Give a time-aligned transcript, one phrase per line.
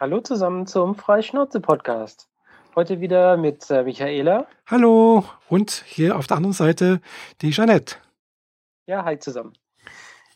[0.00, 2.30] Hallo zusammen zum Freischnauze-Podcast.
[2.74, 4.46] Heute wieder mit äh, Michaela.
[4.66, 7.02] Hallo und hier auf der anderen Seite
[7.42, 7.96] die Jeanette.
[8.86, 9.52] Ja, hi zusammen.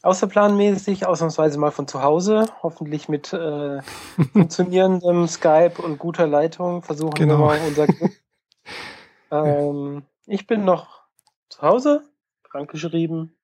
[0.03, 3.81] Außerplanmäßig, ausnahmsweise mal von zu Hause, hoffentlich mit äh,
[4.35, 7.39] funktionierendem Skype und guter Leitung versuchen Genau.
[7.39, 8.13] wir mal unser Glück.
[9.31, 11.05] ähm, ich bin noch
[11.49, 12.03] zu Hause,
[12.51, 13.35] krankgeschrieben,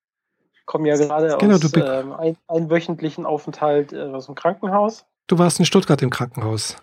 [0.67, 5.07] komme ja gerade Genau, aus ähm, ein, einwöchentlichen Aufenthalt äh, aus dem Krankenhaus.
[5.31, 6.75] Du warst in Stuttgart im Krankenhaus.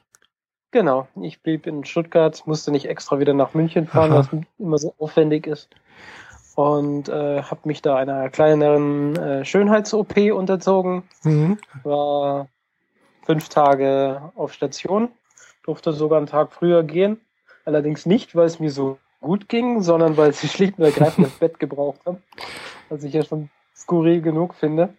[0.71, 4.21] Genau, ich blieb in Stuttgart, musste nicht extra wieder nach München fahren, Aha.
[4.21, 4.29] was
[4.59, 5.69] immer so aufwendig ist.
[6.55, 11.03] Und äh, habe mich da einer kleineren äh, Schönheits-OP unterzogen.
[11.25, 11.59] Mhm.
[11.83, 12.49] War
[13.27, 15.11] fünf Tage auf Station,
[15.63, 17.21] durfte sogar einen Tag früher gehen.
[17.67, 21.35] Allerdings nicht, weil es mir so gut ging, sondern weil sie schlicht und ergreifend das
[21.35, 22.23] Bett gebraucht haben.
[22.89, 24.95] Was ich ja schon skurril genug finde.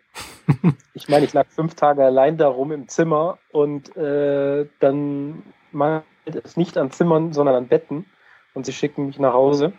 [0.93, 6.05] Ich meine, ich lag fünf Tage allein da rum im Zimmer und äh, dann mangelt
[6.43, 8.05] es nicht an Zimmern, sondern an Betten.
[8.53, 9.73] Und sie schicken mich nach Hause.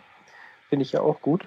[0.69, 1.45] Finde ich ja auch gut.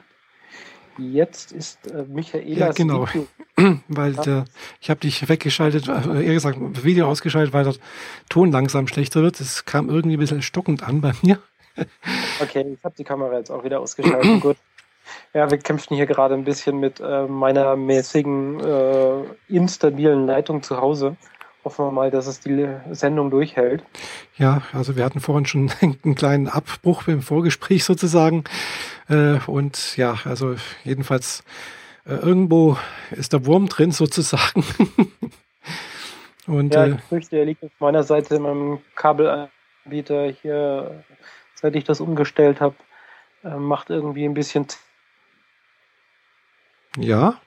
[0.98, 3.08] Jetzt ist äh, Michaela Ja, genau.
[3.88, 4.44] Weil der,
[4.80, 7.74] ich habe dich weggeschaltet, äh, eher gesagt, Video ausgeschaltet, weil der
[8.28, 9.40] Ton langsam schlechter wird.
[9.40, 11.40] Es kam irgendwie ein bisschen stockend an bei mir.
[12.40, 14.40] Okay, ich habe die Kamera jetzt auch wieder ausgeschaltet.
[14.40, 14.56] Gut.
[15.32, 20.80] Ja, wir kämpfen hier gerade ein bisschen mit äh, meiner mäßigen, äh, instabilen Leitung zu
[20.80, 21.16] Hause.
[21.64, 23.82] Hoffen wir mal, dass es die Sendung durchhält.
[24.36, 28.44] Ja, also wir hatten vorhin schon einen kleinen Abbruch im Vorgespräch sozusagen.
[29.08, 31.42] Äh, und ja, also jedenfalls
[32.06, 32.76] äh, irgendwo
[33.10, 34.64] ist der Wurm drin sozusagen.
[36.46, 41.04] und Ja, äh, ich fürchte, er liegt auf meiner Seite in meinem Kabelanbieter hier,
[41.54, 42.74] seit ich das umgestellt habe.
[43.42, 44.66] Äh, macht irgendwie ein bisschen.
[46.98, 47.40] Ja,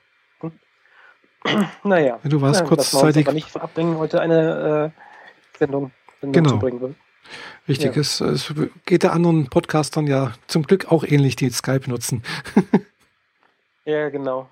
[1.84, 2.18] Naja.
[2.24, 6.50] du warst ja, kurzzeitig aber nicht abbringen, heute eine äh, Sendung, Sendung Genau.
[6.50, 6.96] zu bringen.
[7.68, 8.00] Richtig, Ja.
[8.00, 8.52] es, es
[8.86, 12.22] geht der anderen Podcastern ja zum Glück auch ähnlich, die Skype nutzen.
[13.84, 14.50] Ja, genau.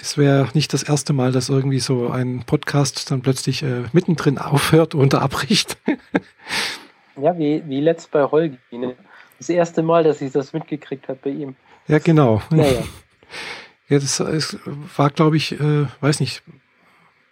[0.00, 4.38] Es wäre nicht das erste Mal, dass irgendwie so ein Podcast dann plötzlich äh, mittendrin
[4.38, 5.76] aufhört oder abbricht.
[7.14, 8.58] Ja, wie, wie letzt bei Holgi.
[8.72, 8.96] Ne?
[9.38, 11.54] Das erste Mal, dass ich das mitgekriegt habe bei ihm.
[11.86, 12.42] ja, genau.
[12.50, 12.82] Naja.
[13.88, 14.58] Ja, das es
[14.96, 16.42] war, glaube ich, äh, weiß nicht,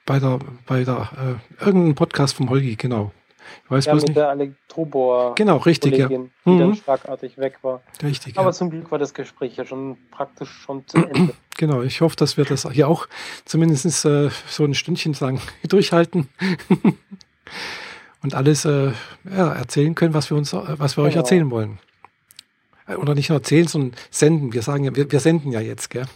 [0.06, 3.12] bei der, bei der, äh, irgendein Podcast vom Holgi, genau.
[3.64, 4.16] Ich weiß Ja, bloß mit nicht.
[4.18, 6.08] der Elektrobohr Genau, richtig, ja.
[6.08, 6.58] Die Mhm.
[6.58, 7.82] dann schlagartig weg war.
[8.02, 8.52] Richtig, Aber ja.
[8.52, 11.32] zum Glück war das Gespräch ja schon praktisch schon zu Ende.
[11.56, 13.06] Genau, ich hoffe, dass wir das hier auch
[13.44, 16.28] zumindest äh, so ein Stündchen lang durchhalten
[18.22, 18.92] und alles äh,
[19.24, 21.22] ja, erzählen können, was wir uns, äh, was wir euch Genau.
[21.22, 21.78] erzählen wollen.
[22.90, 24.52] Äh, Oder nicht nur erzählen, sondern senden.
[24.52, 26.06] Wir sagen ja, wir, wir senden ja jetzt, gell?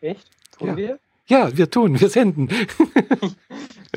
[0.00, 0.28] Echt?
[0.58, 0.76] Tun Ja.
[0.76, 0.98] wir?
[1.28, 2.48] Ja, wir tun, wir senden.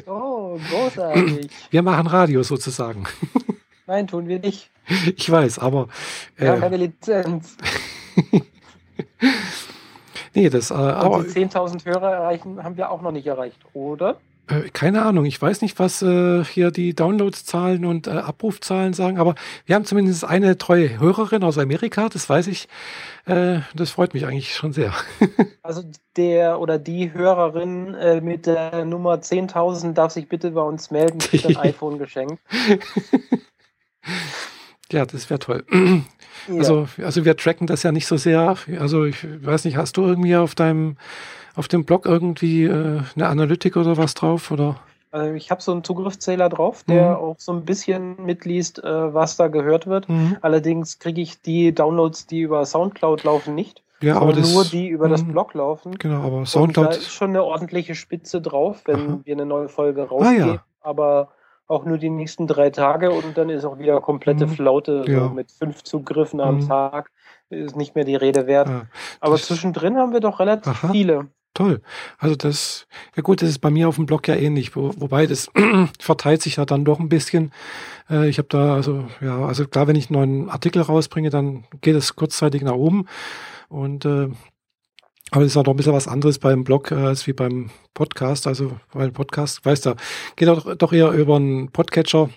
[0.05, 1.49] Oh, großartig.
[1.71, 3.03] Wir machen Radio sozusagen.
[3.87, 4.69] Nein, tun wir nicht.
[5.15, 5.87] Ich weiß, aber
[6.37, 7.57] Wir haben äh, keine Lizenz.
[10.33, 13.59] nee, das, äh, aber Und die 10.000 Hörer erreichen, haben wir auch noch nicht erreicht,
[13.73, 14.19] oder?
[14.49, 19.19] Äh, Keine Ahnung, ich weiß nicht, was äh, hier die Downloadzahlen und äh, Abrufzahlen sagen,
[19.19, 22.67] aber wir haben zumindest eine treue Hörerin aus Amerika, das weiß ich.
[23.25, 24.93] Äh, das freut mich eigentlich schon sehr.
[25.61, 25.83] Also
[26.15, 31.19] der oder die Hörerin äh, mit der Nummer 10.000 darf sich bitte bei uns melden,
[31.19, 32.39] kriegt ein iPhone geschenkt.
[34.91, 35.63] ja, das wäre toll.
[36.47, 36.59] Ja.
[36.59, 38.55] Also, also wir tracken das ja nicht so sehr.
[38.79, 40.95] Also ich weiß nicht, hast du irgendwie auf deinem
[41.59, 44.49] auf dem Blog irgendwie äh, eine Analytik oder was drauf?
[44.49, 44.77] Oder?
[45.11, 47.15] Also ich habe so einen Zugriffszähler drauf, der Mhm.
[47.17, 50.07] auch so ein bisschen mitliest, äh, was da gehört wird.
[50.07, 50.37] Mhm.
[50.41, 54.87] Allerdings kriege ich die Downloads, die über Soundcloud laufen, nicht, Ja, aber das nur die
[54.87, 55.31] über das Mhm.
[55.33, 55.97] Blog laufen.
[55.97, 56.89] genau, aber Und da Soundcloud.
[56.97, 59.19] ist schon eine ordentliche Spitze drauf, wenn Aha.
[59.25, 60.47] wir eine neue Folge Ah, rausgeben.
[60.47, 60.63] ja.
[60.81, 61.29] Aber
[61.67, 64.51] auch nur die nächsten drei Tage und dann ist auch wieder komplette Mhm.
[64.51, 65.27] Flaute so Ja.
[65.29, 66.67] mit fünf Zugriffen am Mhm.
[66.67, 67.11] Tag.
[67.51, 68.69] Ist nicht mehr die Rede wert.
[68.69, 68.81] Ja,
[69.19, 70.89] Aber das- zwischendrin haben wir doch relativ Aha.
[70.91, 71.27] viele.
[71.53, 71.81] Toll.
[72.19, 75.25] Also das, ja gut, das ist bei mir auf dem Blog ja ähnlich, wo, wobei
[75.25, 75.49] das
[75.99, 77.51] verteilt sich ja dann doch ein bisschen.
[78.09, 81.65] Äh, ich habe da, also ja, also klar, wenn ich einen neuen Artikel rausbringe, dann
[81.81, 83.07] geht es kurzzeitig nach oben.
[83.67, 84.29] Und äh,
[85.31, 87.69] aber es ist auch noch ein bisschen was anderes beim Blog äh, als wie beim
[87.93, 88.47] Podcast.
[88.47, 89.95] Also weil Podcast, weißt du,
[90.35, 92.29] geht doch, doch eher über einen Podcatcher.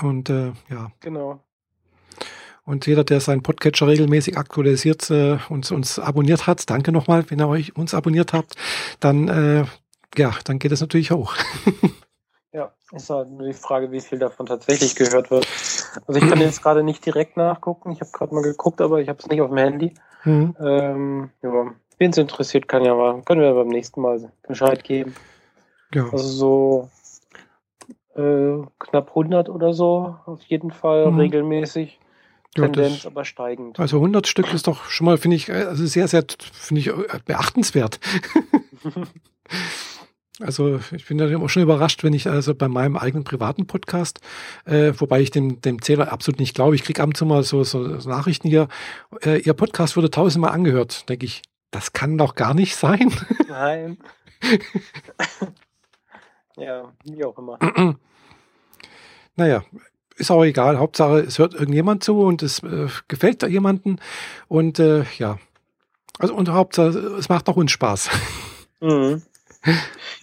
[0.00, 1.40] Und äh, ja, Genau.
[2.64, 7.40] Und jeder, der seinen Podcatcher regelmäßig aktualisiert äh, und uns abonniert hat, danke nochmal, wenn
[7.40, 8.54] ihr euch uns abonniert habt,
[9.00, 9.64] dann äh,
[10.16, 11.34] ja, dann geht es natürlich hoch.
[12.54, 15.46] Ja, ist halt nur die Frage, wie viel davon tatsächlich gehört wird.
[16.06, 17.92] Also ich kann jetzt gerade nicht direkt nachgucken.
[17.92, 19.94] Ich habe gerade mal geguckt, aber ich habe es nicht auf dem Handy.
[20.24, 20.54] Mhm.
[20.60, 25.14] Ähm, ja, wen es interessiert, kann ja mal, können wir beim nächsten Mal Bescheid geben.
[25.94, 26.04] Ja.
[26.12, 26.90] Also
[28.14, 31.20] so äh, knapp 100 oder so, auf jeden Fall Mhm.
[31.20, 31.98] regelmäßig.
[32.56, 33.80] Ja, Tendenz das- aber steigend.
[33.80, 36.88] Also 100 Stück ist doch schon mal, finde ich, äh, also sehr, sehr, finde ich
[36.88, 37.98] äh, beachtenswert.
[40.40, 44.20] Also ich bin da immer schon überrascht, wenn ich also bei meinem eigenen privaten Podcast,
[44.64, 47.42] äh, wobei ich dem, dem Zähler absolut nicht glaube, ich kriege ab und zu mal
[47.42, 48.68] so, so, so Nachrichten hier,
[49.24, 51.08] äh, Ihr Podcast wurde tausendmal angehört.
[51.08, 53.12] Denke ich, das kann doch gar nicht sein.
[53.48, 53.98] Nein.
[56.56, 57.58] ja, wie auch immer.
[59.36, 59.62] naja,
[60.16, 60.78] ist auch egal.
[60.78, 63.96] Hauptsache, es hört irgendjemand zu und es äh, gefällt da jemanden.
[64.48, 65.38] Und äh, ja,
[66.18, 66.88] also und Hauptsache,
[67.18, 68.10] es macht auch uns Spaß.
[68.80, 69.22] Mhm.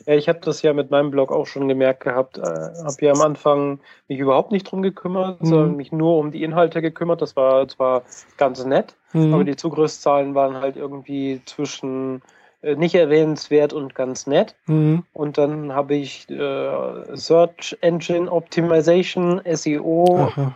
[0.06, 2.38] Ja, ich habe das ja mit meinem Blog auch schon gemerkt gehabt.
[2.38, 5.46] Äh, habe ja am Anfang mich überhaupt nicht drum gekümmert, Mhm.
[5.46, 7.22] sondern mich nur um die Inhalte gekümmert.
[7.22, 8.04] Das war zwar
[8.36, 9.34] ganz nett, Mhm.
[9.34, 12.22] aber die Zugriffszahlen waren halt irgendwie zwischen
[12.62, 14.56] nicht erwähnenswert und ganz nett.
[14.68, 15.04] Mhm.
[15.14, 20.54] Und dann habe ich äh, Search Engine Optimization, SEO Aha.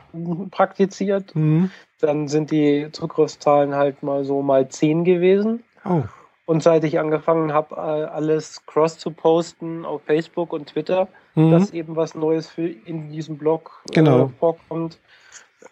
[0.52, 1.34] praktiziert.
[1.36, 1.72] Mhm.
[2.02, 5.64] Dann sind die Zugriffszahlen halt mal so mal 10 gewesen.
[5.86, 6.02] Oh.
[6.46, 11.52] Und seit ich angefangen habe, äh, alles cross zu posten auf Facebook und Twitter, Mhm.
[11.52, 14.26] dass eben was Neues für in diesem Blog Genau.
[14.26, 15.00] äh, vorkommt,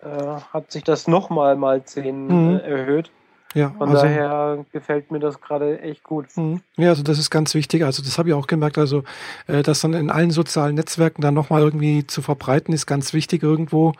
[0.01, 0.07] äh,
[0.53, 2.55] hat sich das nochmal mal 10 Mhm.
[2.55, 3.11] äh, erhöht.
[3.53, 6.25] Ja, Von also, daher gefällt mir das gerade echt gut.
[6.36, 6.62] Mhm.
[6.77, 7.83] Ja, also das ist ganz wichtig.
[7.83, 8.77] Also das habe ich auch gemerkt.
[8.77, 9.03] Also
[9.48, 13.44] äh, das dann in allen sozialen Netzwerken dann nochmal irgendwie zu verbreiten, ist ganz wichtig
[13.44, 13.94] irgendwo,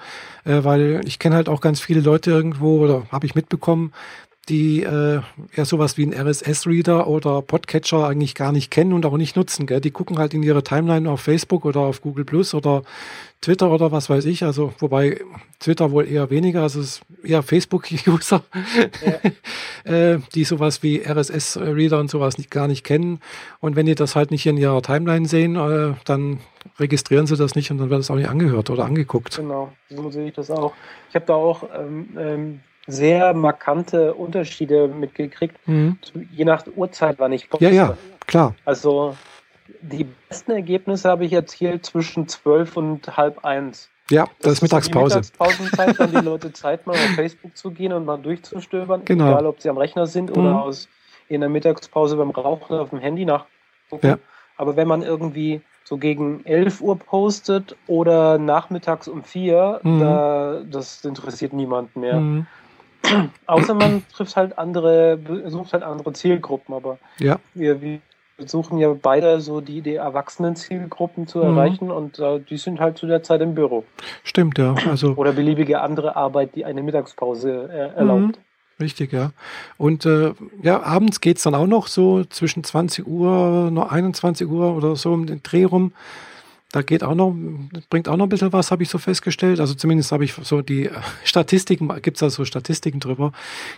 [0.46, 3.92] äh, weil ich kenne halt auch ganz viele Leute irgendwo oder habe ich mitbekommen,
[4.50, 5.22] die äh,
[5.56, 9.68] ja sowas wie einen RSS-Reader oder Podcatcher eigentlich gar nicht kennen und auch nicht nutzen.
[9.68, 9.82] Gell?
[9.82, 12.84] Die gucken halt in ihre Timeline auf Facebook oder auf Google Plus oder
[13.42, 14.44] Twitter oder was weiß ich.
[14.44, 15.20] Also wobei
[15.60, 18.44] Twitter wohl eher weniger, also es ist eher Facebook-User,
[19.84, 23.20] äh, die sowas wie RSS-Reader und sowas nicht, gar nicht kennen.
[23.60, 26.40] Und wenn die das halt nicht in ihrer Timeline sehen, äh, dann
[26.80, 29.36] registrieren sie das nicht und dann wird es auch nicht angehört oder angeguckt.
[29.38, 30.74] Genau, so sehe ich das auch.
[31.10, 35.98] Ich habe da auch ähm, ähm, sehr markante Unterschiede mitgekriegt, Mhm.
[36.32, 37.66] je nach Uhrzeit, wann ich poste.
[37.66, 37.98] Ja, ja,
[38.28, 38.56] klar.
[38.66, 39.16] Also
[39.82, 43.90] die besten Ergebnisse habe ich erzielt zwischen zwölf und halb eins.
[44.10, 45.16] Ja, das, ist Mittagspause.
[45.16, 49.30] Die Mittagspausenzeit, wenn die Leute Zeit mal auf Facebook zu gehen und mal durchzustöbern, Genau.
[49.30, 50.56] egal ob sie am Rechner sind oder Mhm.
[50.58, 50.90] aus
[51.30, 54.06] in der Mittagspause beim Rauchen auf dem Handy nachgucken.
[54.08, 54.18] Ja.
[54.58, 60.00] Aber wenn man irgendwie so gegen 11 Uhr postet oder nachmittags um 4, Mhm.
[60.00, 62.20] da, das interessiert niemanden mehr.
[62.20, 62.46] Mhm.
[63.48, 68.00] Außer man trifft halt andere, besucht halt andere Zielgruppen, aber Ja, wir, wir
[68.42, 71.44] versuchen ja beide so die, die Erwachsenen-Zielgruppen zu Mhm.
[71.46, 73.84] erreichen und äh, die sind halt zu der Zeit im Büro.
[74.24, 74.76] stimmt, ja.
[74.90, 78.40] Also Oder beliebige andere Arbeit, die eine Mittagspause äh, erlaubt.
[78.80, 79.32] Richtig, ja.
[79.78, 80.34] Und äh,
[80.64, 85.14] ja, abends geht's dann auch noch so zwischen 20 Uhr, noch 21 Uhr oder so
[85.14, 85.94] um den Dreh rum.
[86.74, 87.36] Da geht auch noch,
[87.90, 89.60] bringt auch noch ein bisschen was, habe ich so festgestellt.
[89.60, 90.92] Also zumindest habe ich so die äh,
[91.26, 93.34] Statistiken, gibt's da so Statistiken drüber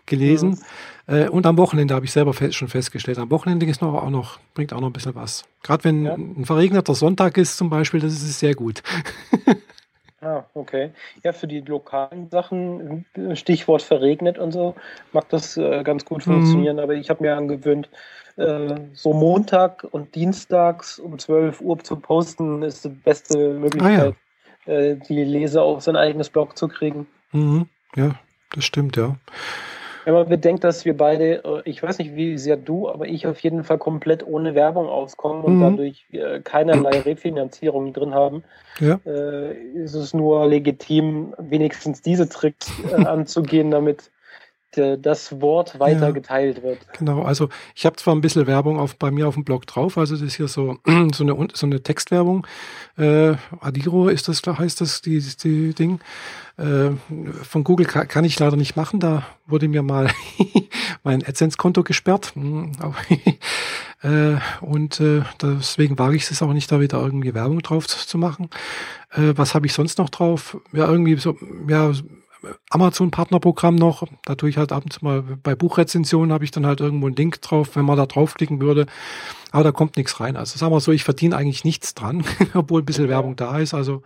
[0.06, 0.60] gelesen.
[1.07, 3.18] Äh, und am Wochenende habe ich selber schon festgestellt.
[3.18, 5.44] Am Wochenende ist noch auch noch, bringt auch noch ein bisschen was.
[5.63, 6.13] Gerade wenn Ja.
[6.13, 8.84] ein verregneter Sonntag ist zum Beispiel, das ist sehr gut.
[10.24, 10.92] Ah, okay.
[11.24, 14.75] Ja, für die lokalen Sachen, Stichwort verregnet und so,
[15.12, 16.34] mag das äh, ganz gut Mhm.
[16.34, 17.90] funktionieren, aber ich habe mir angewöhnt,
[18.38, 24.15] äh, so Montag und Dienstags um 12 Uhr zu posten, ist die beste Möglichkeit,
[24.65, 27.06] äh, die Leser auf sein eigenes Blog zu kriegen.
[27.34, 27.68] Mhm.
[27.96, 28.15] Ja,
[28.56, 29.18] das stimmt, ja.
[30.05, 33.25] Wenn man bedenkt, dass wir beide, äh, ich weiß nicht, wie sehr du, aber ich
[33.27, 35.60] auf jeden Fall komplett ohne Werbung auskommen und Mhm.
[35.62, 38.43] dadurch äh, keinerlei Refinanzierung drin haben,
[38.79, 39.00] Ja.
[39.05, 44.12] äh, ist es nur legitim, wenigstens diese Tricks anzugehen, damit
[44.77, 46.12] das Wort weiter Ja.
[46.12, 46.80] geteilt wird.
[46.98, 49.98] Genau, also ich habe zwar ein bisschen Werbung auf, bei mir auf dem Blog drauf,
[49.98, 50.77] also das ist hier so,
[51.13, 52.46] so, eine, so eine Textwerbung.
[52.98, 56.00] Äh, Adiro ist das, heißt das, die, die Ding.
[56.56, 56.92] Äh,
[57.42, 60.10] von Google kann, kann ich leider nicht machen, da wurde mir mal
[61.03, 62.34] mein AdSense-Konto gesperrt.
[62.36, 62.74] Hm,
[64.03, 68.06] äh, und äh, deswegen wage ich es auch nicht, da wieder irgendwie Werbung drauf zu,
[68.06, 68.50] zu machen.
[69.12, 70.58] Äh, was habe ich sonst noch drauf?
[70.72, 71.36] Ja, irgendwie so,
[71.68, 71.92] ja,
[72.69, 74.07] Amazon-Partnerprogramm noch.
[74.25, 77.07] Da tue ich halt ab und zu mal bei Buchrezensionen habe ich dann halt irgendwo
[77.07, 78.85] einen Link drauf, wenn man da draufklicken würde.
[79.51, 80.35] Aber da kommt nichts rein.
[80.35, 82.23] Also sagen wir so, ich verdiene eigentlich nichts dran,
[82.53, 83.73] obwohl ein bisschen Werbung da ist.
[83.73, 84.03] Also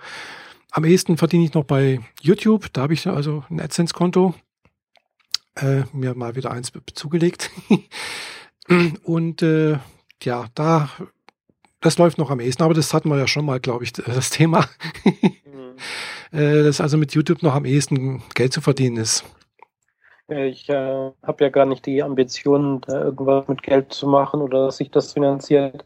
[0.71, 2.71] am ehesten verdiene ich noch bei YouTube.
[2.73, 4.33] Da habe ich also ein AdSense-Konto.
[5.55, 7.49] Äh, mir mal wieder eins zugelegt.
[9.03, 9.79] und äh,
[10.23, 10.89] ja, da
[11.79, 14.29] das läuft noch am ehesten, aber das hatten wir ja schon mal, glaube ich, das
[14.29, 14.67] Thema.
[16.31, 19.23] Äh, dass also mit YouTube noch am ehesten Geld zu verdienen ist.
[20.29, 24.65] Ich äh, habe ja gar nicht die Ambitionen, da irgendwas mit Geld zu machen oder
[24.65, 25.85] dass sich das finanziert.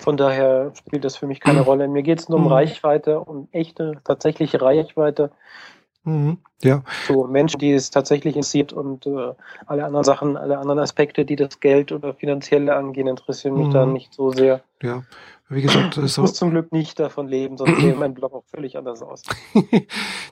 [0.00, 1.88] Von daher spielt das für mich keine Rolle.
[1.88, 2.52] Mir geht es nur um Mhm.
[2.52, 5.30] Reichweite, um echte, tatsächliche Reichweite.
[6.04, 6.38] Mhm.
[6.62, 9.32] Ja, So Menschen, die es tatsächlich interessiert und äh,
[9.66, 13.72] alle anderen Sachen, alle anderen Aspekte, die das Geld oder Finanzielle angehen, interessieren mich Mhm.
[13.72, 14.62] da nicht so sehr.
[14.82, 15.02] ja.
[15.52, 18.44] Wie gesagt, Ich so, muss zum Glück nicht davon leben, sonst sähe mein Blog auch
[18.54, 19.22] völlig anders aus.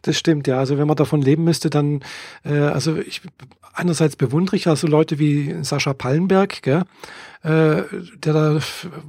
[0.02, 0.58] das stimmt, ja.
[0.58, 2.00] Also wenn man davon leben müsste, dann,
[2.44, 3.20] äh, also ich
[3.72, 6.82] einerseits bewundere ich also Leute wie Sascha Pallenberg, gell,
[7.42, 7.82] äh,
[8.18, 8.58] der da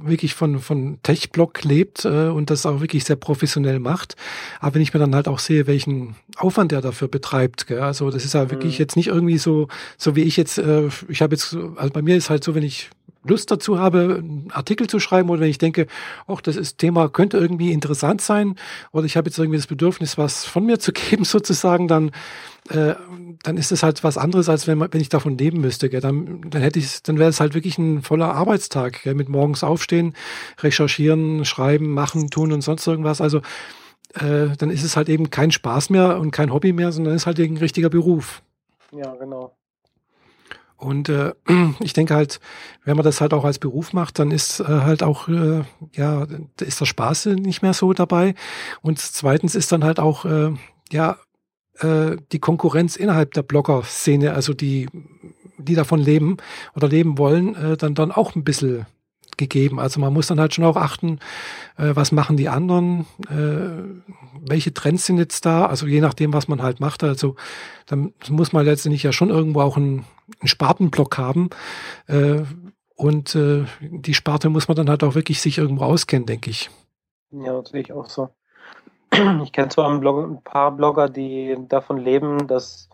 [0.02, 4.16] wirklich von, von Tech-Blog lebt äh, und das auch wirklich sehr professionell macht.
[4.60, 8.10] Aber wenn ich mir dann halt auch sehe, welchen Aufwand er dafür betreibt, gell, also
[8.10, 8.82] das ist ja wirklich Mhm.
[8.82, 12.02] jetzt nicht irgendwie so, so wie ich jetzt, äh, ich habe jetzt, so- also bei
[12.02, 12.90] mir ist halt so, wenn ich
[13.24, 15.86] Lust dazu habe, einen Artikel zu schreiben oder wenn ich denke,
[16.26, 18.56] ach, das ist Thema könnte irgendwie interessant sein
[18.92, 22.10] oder ich habe jetzt irgendwie das Bedürfnis, was von mir zu geben sozusagen, dann
[22.70, 22.94] äh,
[23.42, 25.88] dann ist es halt was anderes, als wenn, man, wenn ich davon leben müsste.
[25.88, 26.00] Gell?
[26.00, 29.14] Dann, dann hätte ich, dann wäre es halt wirklich ein voller Arbeitstag, gell?
[29.14, 30.14] mit morgens aufstehen,
[30.60, 33.20] recherchieren, schreiben, machen, tun und sonst irgendwas.
[33.20, 33.38] Also
[34.14, 37.26] äh, dann ist es halt eben kein Spaß mehr und kein Hobby mehr, sondern ist
[37.26, 38.42] halt ein richtiger Beruf.
[38.92, 39.56] Ja, genau.
[40.82, 41.32] Und äh,
[41.80, 42.40] ich denke halt,
[42.84, 45.62] wenn man das halt auch als Beruf macht, dann ist äh, halt auch, äh,
[45.94, 46.26] ja,
[46.60, 48.34] ist der Spaß nicht mehr so dabei.
[48.80, 50.50] Und zweitens ist dann halt auch, äh,
[50.90, 51.18] ja,
[51.78, 54.88] äh, die Konkurrenz innerhalb der Blogger-Szene, also die,
[55.56, 56.38] die davon leben
[56.74, 58.86] oder leben wollen, äh, dann, dann auch ein bisschen
[59.48, 59.80] gegeben.
[59.80, 61.18] Also man muss dann halt schon auch achten,
[61.76, 66.48] äh, was machen die anderen, äh, welche Trends sind jetzt da, also je nachdem, was
[66.48, 67.02] man halt macht.
[67.04, 67.36] Also
[67.86, 70.04] dann muss man letztendlich ja schon irgendwo auch einen,
[70.40, 71.50] einen Spartenblock haben.
[72.06, 72.42] Äh,
[72.96, 76.70] und äh, die Sparte muss man dann halt auch wirklich sich irgendwo auskennen, denke ich.
[77.32, 78.28] Ja, das sehe ich auch so.
[79.44, 82.88] Ich kenne zwar ein paar Blogger, die davon leben, dass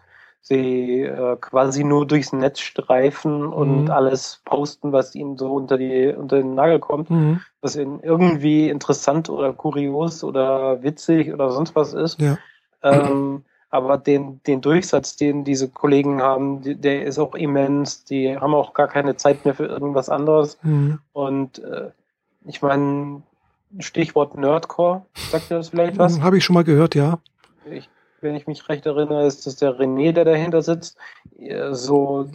[0.48, 3.90] sie äh, quasi nur durchs Netz streifen und Mhm.
[3.90, 7.40] alles posten, was ihnen so unter die unter den Nagel kommt, Mhm.
[7.60, 12.20] was ihnen irgendwie interessant oder kurios oder witzig oder sonst was ist.
[12.20, 12.38] Ja.
[12.82, 18.04] Ähm, aber den, den Durchsatz, den diese Kollegen haben, die, der ist auch immens.
[18.04, 20.58] Die haben auch gar keine Zeit mehr für irgendwas anderes.
[20.62, 20.98] Mhm.
[21.12, 21.90] Und äh,
[22.46, 23.22] ich meine,
[23.80, 26.20] Stichwort Nerdcore, sagt ihr das vielleicht was?
[26.22, 27.18] Habe ich schon mal gehört, ja.
[27.70, 27.90] Ich,
[28.20, 30.96] wenn ich mich recht erinnere, ist das der René, der dahinter sitzt.
[31.38, 32.28] Äh, So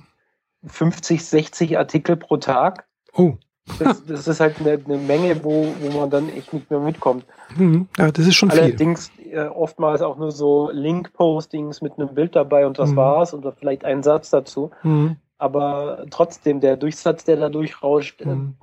[0.66, 2.86] 50, 60 Artikel pro Tag.
[3.16, 3.34] Oh,
[3.80, 7.26] Das, das ist halt eine, eine Menge, wo, wo man dann echt nicht mehr mitkommt.
[7.56, 7.88] mhm.
[7.98, 8.60] ja, das ist schon viel.
[8.60, 12.96] Allerdings äh, oftmals auch nur so Link-Postings mit einem Bild dabei und das Mhm.
[12.98, 14.72] war's oder vielleicht ein Satz dazu.
[14.84, 15.18] Mhm.
[15.38, 18.56] Aber trotzdem, der Durchsatz, der da durchrauscht, äh, Mhm.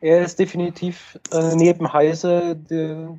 [0.00, 3.18] er ist definitiv äh, neben Heise der,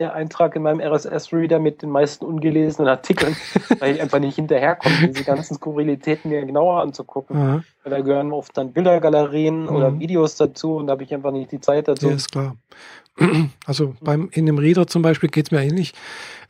[0.00, 3.36] der Eintrag in meinem RSS-Reader mit den meisten ungelesenen Artikeln,
[3.78, 7.36] weil ich einfach nicht hinterherkomme, diese ganzen Skurrilitäten mir genauer anzugucken.
[7.36, 10.00] Aha, Weil da gehören oft dann Bildergalerien oder Mhm.
[10.00, 12.08] Videos dazu und da habe ich einfach nicht die Zeit dazu.
[12.08, 12.56] ja, ist klar.
[13.66, 15.92] Also beim, in dem Reader zum Beispiel geht's mir ähnlich.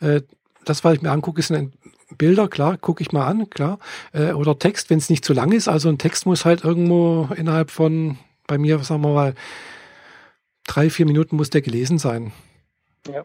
[0.00, 0.22] Äh,
[0.64, 1.74] das, was ich mir angucke, sind
[2.16, 3.78] Bilder, klar, gucke ich mal an, klar.
[4.12, 5.68] Äh, oder Text, wenn es nicht zu lang ist.
[5.68, 9.34] Also ein Text muss halt irgendwo innerhalb von, bei mir, sagen wir mal,
[10.66, 12.32] drei, vier Minuten muss der gelesen sein.
[13.08, 13.24] Ja.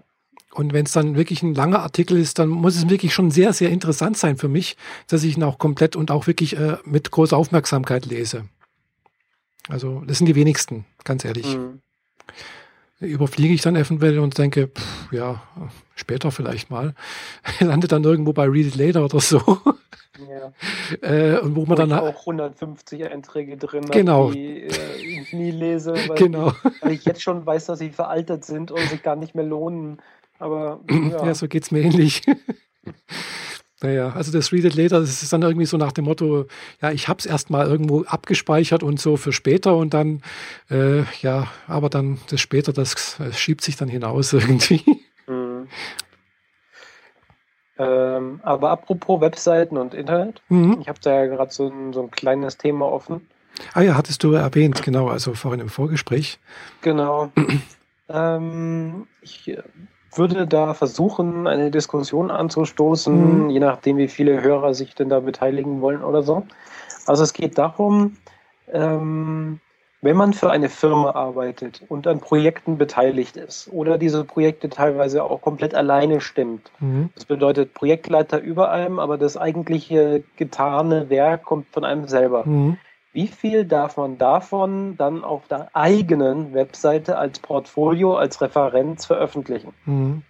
[0.53, 3.51] Und wenn es dann wirklich ein langer Artikel ist, dann muss es wirklich schon sehr,
[3.51, 4.77] sehr interessant sein für mich,
[5.07, 8.45] dass ich ihn auch komplett und auch wirklich äh, mit großer Aufmerksamkeit lese.
[9.67, 11.57] Also das sind die wenigsten, ganz ehrlich.
[11.57, 11.81] Mhm.
[13.01, 15.43] Überfliege ich dann eventuell und denke, pff, ja,
[15.95, 16.95] später vielleicht mal.
[17.59, 19.59] Landet dann irgendwo bei Read It Later oder so.
[20.29, 20.51] Ja.
[21.01, 24.31] äh, und wo man dann ich auch 150 Einträge drin habe, Genau.
[24.31, 26.53] die äh, ich nie lese, weil, Genau.
[26.81, 29.97] weil ich jetzt schon weiß, dass sie veraltet sind und sich gar nicht mehr lohnen.
[30.39, 32.21] Aber ja, Ja, so geht's mir ähnlich.
[33.81, 36.45] naja, also das Read It Later, das ist dann irgendwie so nach dem Motto,
[36.81, 40.21] ja, ich hab's erstmal irgendwo abgespeichert und so für später und dann,
[40.71, 44.81] äh, ja, aber dann das später, das äh, schiebt sich dann hinaus irgendwie.
[45.27, 45.67] Mhm.
[47.77, 50.77] Ähm, aber apropos Webseiten und Internet, Mhm.
[50.81, 53.27] ich habe da ja gerade so ein, so ein kleines Thema offen.
[53.73, 56.39] Ah ja, hattest du erwähnt, genau, also vorhin im Vorgespräch.
[56.81, 57.31] Genau.
[58.09, 59.57] ähm, ich
[60.13, 63.49] würde da versuchen, eine Diskussion anzustoßen, Mhm.
[63.49, 66.45] je nachdem, wie viele Hörer sich denn da beteiligen wollen oder so.
[67.05, 68.17] Also es geht darum,
[68.71, 69.59] ähm,
[70.05, 75.23] wenn man für eine Firma arbeitet und an Projekten beteiligt ist oder diese Projekte teilweise
[75.23, 77.09] auch komplett alleine stimmt, Mhm.
[77.15, 82.45] das bedeutet Projektleiter über allem, aber das eigentliche getane Werk kommt von einem selber.
[82.45, 82.77] Mhm.
[83.13, 89.73] Wie viel darf man davon dann auf der eigenen Webseite als Portfolio, als Referenz veröffentlichen?
[89.85, 90.21] Mhm.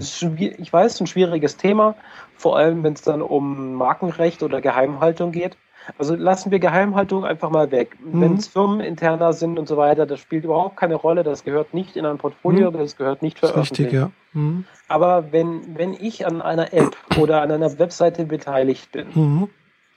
[0.00, 1.96] Schwi- ich weiß, ein schwieriges Thema,
[2.36, 5.56] vor allem wenn es dann um Markenrecht oder Geheimhaltung geht.
[5.98, 7.96] Also lassen wir Geheimhaltung einfach mal weg.
[8.00, 8.20] Mhm.
[8.20, 11.22] Wenn es firmeninterner sind und so weiter, das spielt überhaupt keine Rolle.
[11.24, 12.78] Das gehört nicht in ein Portfolio, Mhm.
[12.78, 13.92] das gehört nicht ist veröffentlicht.
[13.92, 14.10] richtig, ja.
[14.32, 14.64] Mhm.
[14.88, 19.48] Aber wenn, wenn ich an einer App oder an einer Webseite beteiligt bin Mhm.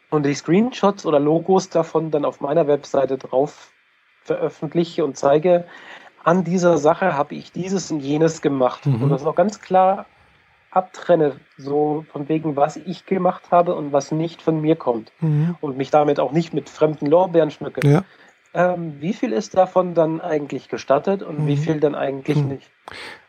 [0.10, 3.72] und die Screenshots oder Logos davon dann auf meiner Webseite drauf
[4.24, 5.66] veröffentliche und zeige,
[6.24, 8.86] an dieser Sache habe ich dieses und jenes gemacht.
[8.86, 9.04] Mhm.
[9.04, 10.06] Und das auch ganz klar
[10.78, 15.12] abtrenne, so von wegen, was ich gemacht habe und was nicht von mir kommt.
[15.20, 15.56] Mhm.
[15.60, 17.88] Und mich damit auch nicht mit fremden Lorbeeren schmücke.
[17.88, 18.04] Ja.
[18.54, 21.48] Ähm, wie viel ist davon dann eigentlich gestattet und Mhm.
[21.48, 22.48] wie viel dann eigentlich Mhm.
[22.48, 22.72] nicht?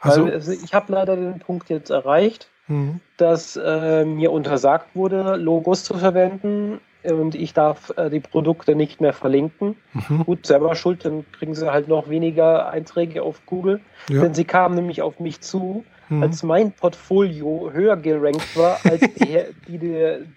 [0.00, 3.00] Also, also ich habe leider den Punkt jetzt erreicht, mhm.
[3.16, 9.00] dass äh, mir untersagt wurde, Logos zu verwenden und ich darf äh, die Produkte nicht
[9.00, 9.76] mehr verlinken.
[9.92, 10.24] Mhm.
[10.24, 13.80] Gut, selber schuld, dann kriegen sie halt noch weniger Einträge auf Google.
[14.08, 14.22] Ja.
[14.22, 16.22] Denn sie kamen nämlich auf mich zu, Mhm.
[16.22, 19.78] als mein Portfolio höher gerankt war als die, die,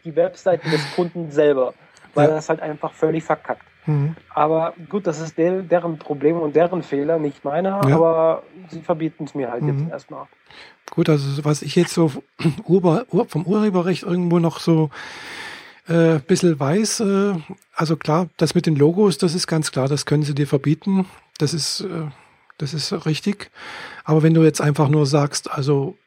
[0.04, 1.74] die, Webseiten des Kunden selber.
[2.14, 2.36] Weil Ja.
[2.36, 3.64] das halt einfach völlig verkackt.
[3.86, 4.16] Mhm.
[4.34, 7.96] Aber gut, das ist der, deren Problem und deren Fehler, nicht meiner, Ja.
[7.96, 9.80] aber sie verbieten es mir halt Mhm.
[9.80, 10.28] jetzt erstmal.
[10.90, 12.12] Gut, also was ich jetzt so
[13.28, 14.90] vom Urheberrecht irgendwo noch so
[15.88, 17.34] äh, ein bisschen weiß, äh,
[17.76, 21.06] also klar, das mit den Logos, das ist ganz klar, das können sie dir verbieten.
[21.40, 22.08] Das ist, äh,
[22.58, 23.52] das ist richtig.
[24.04, 25.98] Aber wenn du jetzt einfach nur sagst, also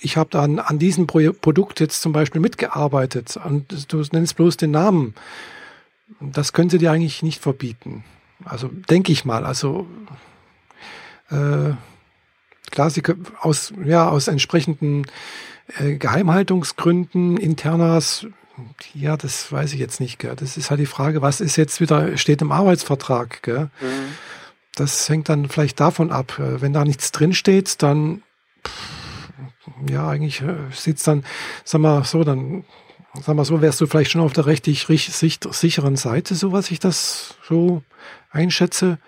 [0.00, 4.56] ich habe da an, diesem Pro Produkt jetzt zum Beispiel mitgearbeitet und du nennst bloß
[4.56, 5.14] den Namen,
[6.20, 8.04] das können sie dir eigentlich nicht verbieten.
[8.44, 9.44] Also denke ich mal.
[9.44, 9.86] Also
[11.30, 11.72] äh,
[12.70, 15.06] klar, sie können aus, ja, aus entsprechenden
[15.78, 18.26] äh, Geheimhaltungsgründen, Internas,
[18.94, 20.18] ja, das weiß ich jetzt nicht.
[20.18, 20.34] Gell.
[20.36, 23.42] Das ist halt die Frage, was ist jetzt wieder, steht im Arbeitsvertrag.
[23.42, 23.70] Gell.
[24.76, 26.38] Das hängt dann vielleicht davon ab.
[26.38, 28.22] Äh, Wenn da nichts drinsteht, dann,
[29.88, 31.24] ja, eigentlich äh, sieht's dann,
[31.64, 32.64] sag mal so, dann,
[33.22, 36.52] sag mal so, wärst du vielleicht schon auf der rechtlich rich- sich- sicheren Seite, so
[36.52, 37.82] was ich das so
[38.30, 38.98] einschätze.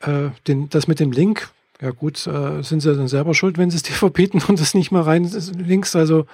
[0.00, 3.70] Äh, den, das mit dem Link, ja gut, äh, sind sie dann selber schuld, wenn
[3.70, 5.24] sie es dir verbieten und es nicht mal rein
[5.56, 5.96] links.
[5.96, 6.26] Also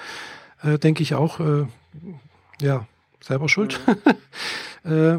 [0.62, 1.66] äh, denke ich auch, äh,
[2.61, 2.87] ja,
[3.20, 3.78] selber schuld.
[4.84, 5.18] äh,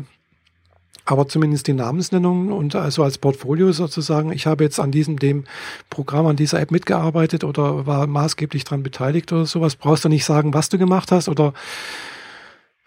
[1.06, 5.46] aber zumindest die Namensnennung und also als Portfolio sozusagen, ich habe jetzt an diesem dem
[5.90, 10.26] Programm, an dieser App mitgearbeitet oder war maßgeblich daran beteiligt oder sowas, brauchst du nicht
[10.26, 11.54] sagen, was du gemacht hast oder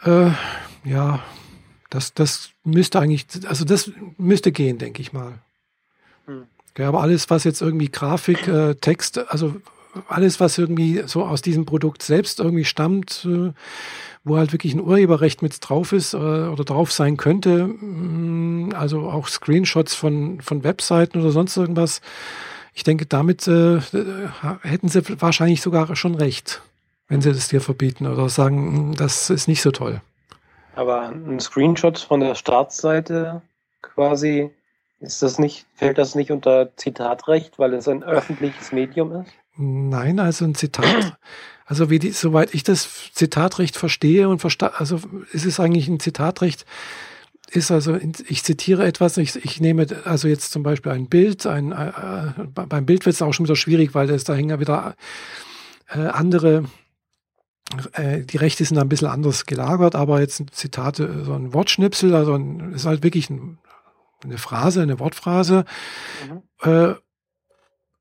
[0.05, 0.31] äh,
[0.85, 1.21] ja,
[1.91, 5.39] das, das müsste eigentlich, also das müsste gehen, denke ich mal.
[6.27, 6.45] Hm.
[6.77, 9.55] Ja, aber alles, was jetzt irgendwie Grafik, äh, Text, also
[10.09, 13.53] alles, was irgendwie so aus diesem Produkt selbst irgendwie stammt, äh,
[14.25, 19.11] wo halt wirklich ein Urheberrecht mit drauf ist äh, oder drauf sein könnte, mh, also
[19.11, 22.01] auch Screenshots von, von Webseiten oder sonst irgendwas.
[22.73, 23.83] Ich denke, damit äh, äh,
[24.63, 26.63] hätten sie wahrscheinlich sogar schon recht,
[27.07, 30.01] wenn sie das dir verbieten oder sagen, mh, das ist nicht so toll.
[30.75, 33.43] Aber ein Screenshot von der Startseite
[33.83, 34.51] quasi,
[35.01, 39.31] ist das nicht, fällt das nicht unter Zitatrecht, weil es ein öffentliches Medium ist?
[39.57, 41.17] Nein, also ein Zitat.
[41.67, 45.01] Also wie die, soweit ich das Zitatrecht verstehe und versta also
[45.33, 46.67] es ist eigentlich ein Zitatrecht,
[47.51, 51.73] ist also, ich zitiere etwas, ich, ich nehme also jetzt zum Beispiel ein Bild, ein,
[51.73, 54.97] äh, beim Bild wird es auch schon wieder schwierig, weil es da hängen ja wieder
[55.89, 56.65] äh, andere,
[57.93, 61.53] äh, die Rechte sind da ein bisschen anders gelagert, aber jetzt ein Zitat, so ein
[61.53, 63.59] Wortschnipsel, also ein, ist halt wirklich ein,
[64.23, 65.65] eine Phrase, eine Wortphrase.
[66.29, 66.71] Mhm.
[66.71, 66.95] Äh,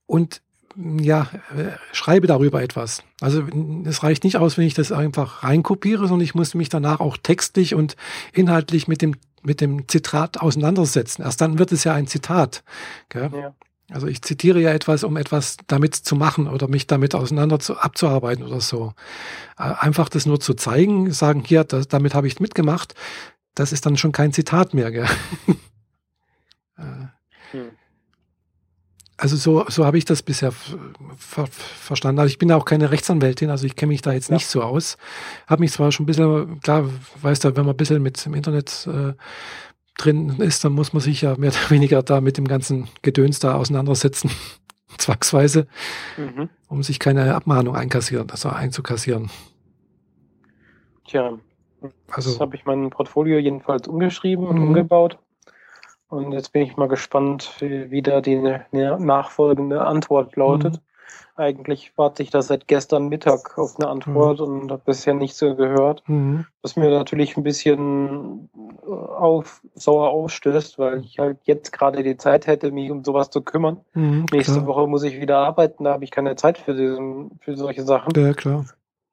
[0.06, 0.42] und
[0.76, 3.04] ja, äh, schreibe darüber etwas.
[3.22, 3.44] Also
[3.86, 7.18] es reicht nicht aus, wenn ich das einfach reinkopiere, sondern ich muss mich danach auch
[7.18, 7.96] textlich und
[8.34, 11.22] inhaltlich mit dem mit dem Zitat auseinandersetzen.
[11.22, 12.64] Erst dann wird es ja ein Zitat.
[13.14, 13.54] Ja.
[13.92, 17.78] Also ich zitiere ja etwas, um etwas damit zu machen oder mich damit auseinander zu,
[17.78, 18.94] abzuarbeiten oder so.
[19.58, 22.96] Äh, Einfach das nur zu zeigen, sagen, hier, das, damit habe ich mitgemacht,
[23.54, 24.92] das ist dann schon kein Zitat mehr.
[24.92, 25.08] Gell?
[26.76, 27.06] Äh,
[27.52, 27.70] Hm.
[29.18, 32.20] Also so, so habe ich das bisher ver verstanden.
[32.20, 34.36] Also ich bin auch keine Rechtsanwältin, also ich kenne mich da jetzt Ja.
[34.36, 34.98] nicht so aus.
[35.48, 36.90] Habe mich zwar schon ein bisschen, klar,
[37.22, 39.14] weißt du, wenn man ein bisschen mit im Internet äh,
[39.98, 43.40] drin ist, dann muss man sich ja mehr oder weniger da mit dem ganzen Gedöns
[43.40, 44.32] da auseinandersetzen,
[44.98, 45.68] zwangsweise,
[46.18, 46.50] Mhm.
[46.68, 49.30] um sich keine Abmahnung einkassieren, also einzukassieren.
[51.08, 51.38] Tja,
[52.12, 54.68] Also, habe ich mein Portfolio jedenfalls umgeschrieben und Mhm.
[54.70, 55.20] umgebaut.
[56.14, 60.74] Und jetzt bin ich mal gespannt, wie, wie da die ne- nachfolgende Antwort lautet.
[60.74, 60.80] Mhm.
[61.36, 65.56] Eigentlich warte ich da seit gestern Mittag auf eine Antwort und habe bisher nichts so
[65.56, 66.04] gehört.
[66.08, 66.46] mhm.
[66.62, 68.50] Was mir natürlich ein bisschen
[68.86, 73.32] äh, auf, sauer ausstößt, weil ich halt jetzt gerade die Zeit hätte, mich um sowas
[73.32, 73.80] zu kümmern.
[73.96, 74.68] Mhm, Nächste klar.
[74.68, 78.14] Woche muss ich wieder arbeiten, da habe ich keine Zeit für, diesen, für solche Sachen.
[78.16, 78.66] Ja, klar.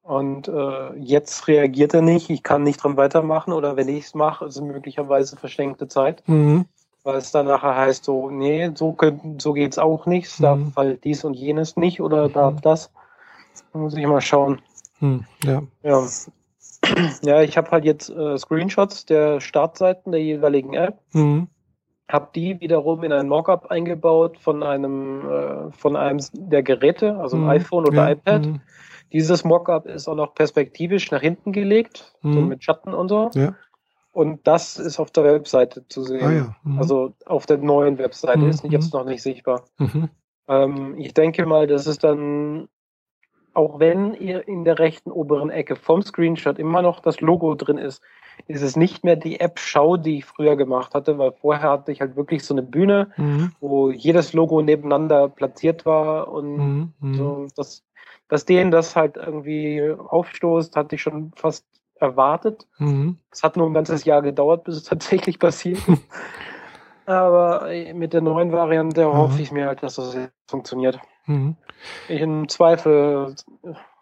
[0.03, 4.13] Und äh, jetzt reagiert er nicht, ich kann nicht dran weitermachen oder wenn ich es
[4.13, 6.21] mache, ist es möglicherweise verschenkte Zeit.
[6.27, 6.65] Mhm.
[7.03, 8.95] Weil es dann nachher heißt so, nee, so,
[9.39, 10.73] so geht's auch nicht, es darf Mhm.
[10.75, 12.91] halt dies und jenes nicht oder darf das.
[13.73, 14.61] Da muss ich mal schauen.
[14.99, 15.25] Mhm.
[15.43, 15.63] Ja.
[15.81, 16.07] Ja,
[17.23, 21.47] ja ich habe halt jetzt äh, Screenshots der Startseiten der jeweiligen App, Mhm.
[22.11, 27.37] habe die wiederum in ein Mockup eingebaut von einem äh, von einem der Geräte, also
[27.37, 27.49] Mhm.
[27.49, 28.11] iPhone oder ja.
[28.11, 28.45] iPad.
[28.45, 28.61] Mhm.
[29.11, 32.47] Dieses Mockup ist auch noch perspektivisch nach hinten gelegt, so Mhm.
[32.47, 33.31] mit Schatten und so.
[33.33, 33.55] Ja.
[34.11, 36.23] Und das ist auf der Webseite zu sehen.
[36.25, 36.55] Ah ja.
[36.63, 36.79] Mhm.
[36.79, 38.49] Also auf der neuen Webseite Mhm.
[38.49, 39.63] ist jetzt noch nicht sichtbar.
[39.77, 40.09] Mhm.
[40.47, 42.67] Ähm, ich denke mal, dass es dann,
[43.53, 47.77] auch wenn ihr in der rechten oberen Ecke vom Screenshot immer noch das Logo drin
[47.77, 48.01] ist,
[48.47, 52.01] ist es nicht mehr die App-Schau, die ich früher gemacht hatte, weil vorher hatte ich
[52.01, 53.51] halt wirklich so eine Bühne, Mhm.
[53.61, 56.93] wo jedes Logo nebeneinander platziert war und Mhm.
[57.01, 57.13] Mhm.
[57.13, 57.83] so, dass,
[58.27, 61.65] dass denen das halt irgendwie aufstoßt, hatte ich schon fast
[62.01, 62.67] erwartet.
[62.77, 63.17] Mhm.
[63.31, 65.79] Es hat nur ein ganzes Jahr gedauert, bis es tatsächlich passiert.
[67.05, 69.13] Aber äh, mit der neuen Variante Mhm.
[69.13, 70.99] hoffe ich mir halt, dass das jetzt funktioniert.
[71.25, 71.55] Mhm.
[72.07, 73.35] Ich Im Zweifel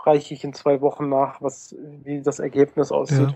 [0.05, 3.35] reiche ich in zwei Wochen nach, was, wie das Ergebnis aussieht.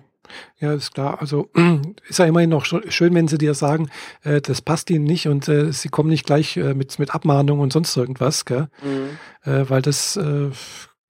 [0.60, 1.17] Ja, ist klar.
[1.19, 1.49] Also
[2.08, 3.89] ist ja immerhin noch schön, wenn sie dir sagen,
[4.23, 7.60] äh, das passt ihnen nicht und äh, sie kommen nicht gleich äh, mit, mit Abmahnung
[7.60, 8.69] und sonst irgendwas, gell?
[8.82, 9.17] Mhm.
[9.43, 10.49] Äh, weil das äh,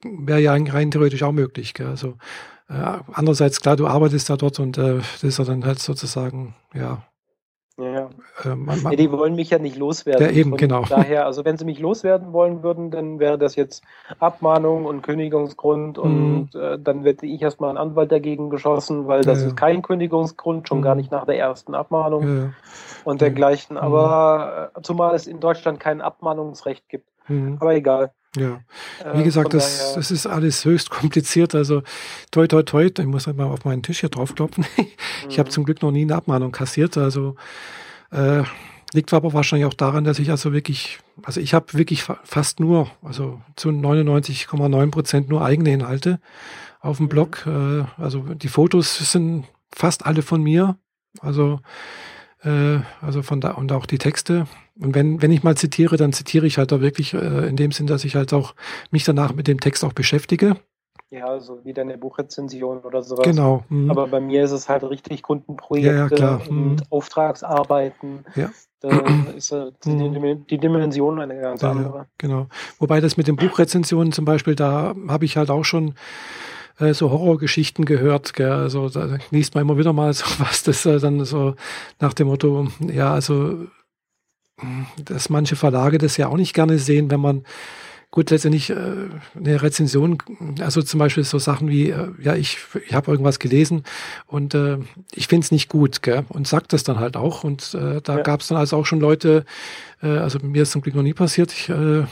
[0.03, 1.73] wäre ja rein theoretisch auch möglich.
[1.73, 1.87] Gell?
[1.87, 2.15] Also
[3.13, 7.03] andererseits klar, du arbeitest da dort und äh, das ist ja dann halt sozusagen ja.
[7.75, 8.09] Ja, ja.
[8.45, 10.23] Äh, man, Ja, man, die wollen mich ja nicht loswerden.
[10.23, 10.83] Ja, eben, Von genau.
[10.87, 13.83] Daher, also wenn sie mich loswerden wollen würden, dann wäre das jetzt
[14.19, 19.37] Abmahnung und Kündigungsgrund und äh, dann hätte ich erstmal einen Anwalt dagegen geschossen, weil das
[19.37, 19.41] Mhm.
[19.41, 19.47] Ja, ja.
[19.47, 20.83] ist kein Kündigungsgrund, schon Mhm.
[20.83, 22.49] gar nicht nach der ersten Abmahnung ja, ja.
[23.05, 23.75] und dergleichen.
[23.75, 23.81] Mhm.
[23.81, 27.09] Aber äh, zumal es in Deutschland kein Abmahnungsrecht gibt.
[27.27, 27.57] Mhm.
[27.59, 28.11] Aber egal.
[28.37, 28.61] Ja.
[29.03, 31.53] Äh, Wie gesagt, von das, das ist alles höchst kompliziert.
[31.55, 31.83] Also
[32.31, 34.65] toi toi toi, ich muss halt mal auf meinen Tisch hier draufklopfen.
[35.29, 35.51] Ich habe Mhm.
[35.53, 36.97] zum Glück noch nie eine Abmahnung kassiert.
[36.97, 37.35] Also
[38.11, 38.43] äh,
[38.93, 42.59] liegt aber wahrscheinlich auch daran, dass ich also wirklich, also ich habe wirklich fa fast
[42.59, 46.19] nur, also zu 99,9 Prozent nur eigene Inhalte
[46.81, 47.09] auf dem Mhm.
[47.09, 47.45] Blog.
[47.47, 50.77] Äh, also die Fotos sind fast alle von mir.
[51.21, 51.59] Also
[52.43, 54.47] äh, also von da und auch die Texte.
[54.79, 57.71] Und wenn, wenn ich mal zitiere, dann zitiere ich halt da wirklich äh, in dem
[57.71, 58.55] Sinn, dass ich halt auch
[58.91, 60.55] mich danach mit dem Text auch beschäftige.
[61.11, 63.23] Ja, so wie deine Buchrezension oder sowas.
[63.25, 63.63] Genau.
[63.69, 63.91] mhm.
[63.91, 66.75] Aber bei mir ist es halt richtig Kundenprojekte Ja, ja, und Mhm.
[66.89, 68.25] Auftragsarbeiten.
[68.35, 68.49] Ja.
[68.79, 68.89] Da
[69.37, 70.47] ist äh, die, Mhm.
[70.47, 72.07] die Dimension eine ganz andere.
[72.17, 72.47] genau.
[72.79, 75.93] Wobei das mit den Buchrezensionen zum Beispiel, da habe ich halt auch schon
[76.79, 78.33] äh, so Horrorgeschichten gehört.
[78.33, 78.51] Gell?
[78.51, 81.55] Also da liest man immer wieder mal so was, das äh, dann so
[81.99, 83.67] nach dem Motto, ja, also
[84.61, 87.43] mh, dass manche Verlage das ja auch nicht gerne sehen, wenn man
[88.11, 88.75] gut letztendlich äh,
[89.35, 90.19] eine Rezension,
[90.59, 93.81] also zum Beispiel so Sachen wie, äh, ja, ich, ich habe irgendwas gelesen
[94.27, 94.77] und äh,
[95.15, 96.23] ich finde es nicht gut, gell?
[96.29, 97.43] Und sagt das dann halt auch.
[97.43, 98.21] Und äh, da Ja.
[98.21, 99.45] gab es dann also auch schon Leute,
[100.03, 101.51] äh, also mir ist zum Glück noch nie passiert.
[101.53, 102.03] Ich, äh,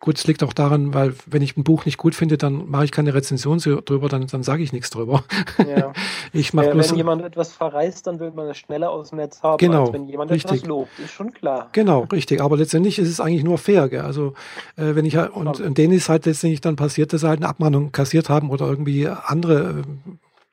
[0.00, 2.84] gut, es liegt auch daran, weil wenn ich ein Buch nicht gut finde, dann mache
[2.84, 5.24] ich keine Rezension drüber, dann, dann sage ich nichts drüber.
[5.58, 5.92] Ja.
[6.32, 6.90] Ich mache Ja, bloß.
[6.90, 9.92] wenn jemand etwas verreist, dann will man es schneller aus dem Netz haben, Genau, als
[9.92, 10.52] wenn jemand richtig.
[10.58, 10.96] etwas lobt.
[11.00, 11.68] Ist schon klar.
[11.72, 12.40] Genau, richtig.
[12.40, 13.88] Aber letztendlich ist es eigentlich nur fair.
[13.88, 14.02] Gell?
[14.02, 14.34] Also
[14.76, 17.40] äh, wenn ich halt- und, und denen ist halt letztendlich dann passiert, dass sie halt
[17.40, 19.80] eine Abmahnung kassiert haben oder irgendwie andere,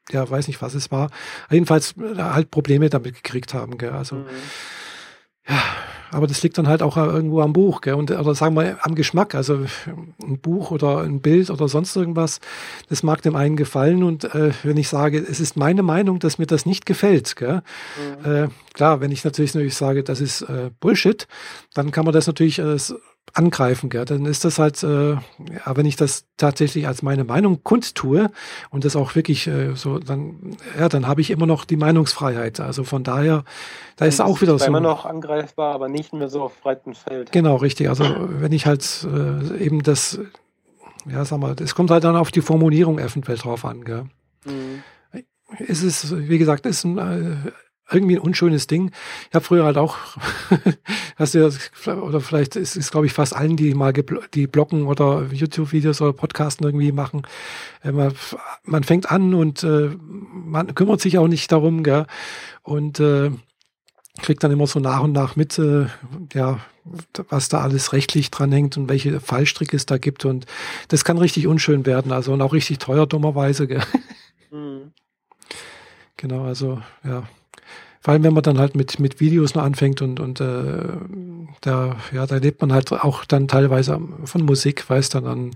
[0.10, 1.12] äh, ja, weiß nicht, was es war.
[1.52, 3.78] Jedenfalls äh, halt Probleme damit gekriegt haben.
[3.78, 3.92] Gell?
[3.92, 4.26] Also, Mhm.
[6.12, 7.96] Aber das liegt dann halt auch irgendwo am Buch, gell?
[7.96, 9.36] Und, oder sagen wir am Geschmack.
[9.36, 9.66] Also
[10.22, 12.40] ein Buch oder ein Bild oder sonst irgendwas,
[12.90, 14.04] das mag dem einen gefallen.
[14.04, 17.62] Und äh, wenn ich sage, es ist meine Meinung, dass mir das nicht gefällt, gell?
[18.24, 18.32] Mhm.
[18.32, 21.28] Äh, klar, wenn ich natürlich, natürlich sage, das ist äh, Bullshit,
[21.74, 22.78] dann kann man das natürlich äh,
[23.34, 23.90] angreifen.
[23.90, 24.06] Gell?
[24.06, 25.22] Dann ist das halt, äh, ja,
[25.76, 28.30] wenn ich das tatsächlich als meine Meinung kundtue
[28.70, 32.60] und das auch wirklich äh, so, dann, ja, dann habe ich immer noch die Meinungsfreiheit.
[32.60, 33.44] Also von daher,
[33.96, 34.68] da ist Dann auch wieder es so.
[34.68, 37.32] immer noch angreifbar, aber nicht mehr so auf breitem Feld.
[37.32, 37.90] Genau, richtig.
[37.90, 40.20] Also wenn ich halt äh, eben das,
[41.06, 43.84] ja, sag mal, es kommt halt dann auf die Formulierung eventuell drauf an.
[43.84, 44.06] Gell?
[44.46, 44.84] Mhm.
[45.68, 47.52] es ist, wie gesagt, ist ein, äh,
[47.92, 48.92] irgendwie ein unschönes Ding.
[49.30, 49.98] Ich habe früher halt auch,
[51.16, 54.86] hast du ja, oder vielleicht ist es, glaube ich, fast allen, die mal die bloggen
[54.86, 57.24] oder YouTube-Videos oder Podcasten irgendwie machen.
[57.84, 58.14] Äh, man,
[58.64, 62.06] man fängt an und äh, man kümmert sich auch nicht darum, gell?
[62.64, 63.32] Und äh,
[64.22, 65.86] kriegt dann immer so nach und nach mit, äh,
[66.34, 66.60] ja,
[67.30, 70.26] was da alles rechtlich dran hängt und welche Fallstricke es da gibt.
[70.26, 70.46] Und
[70.88, 73.68] das kann richtig unschön werden, also und auch richtig teuer, dummerweise.
[73.68, 73.84] Gell?
[74.52, 74.92] Mhm.
[76.18, 77.24] Genau, also ja.
[78.08, 80.94] Vor allem, wenn man dann halt mit, mit Videos noch anfängt und, und äh,
[81.60, 85.52] da, ja, da lebt man halt auch dann teilweise von Musik, weiß dann, dann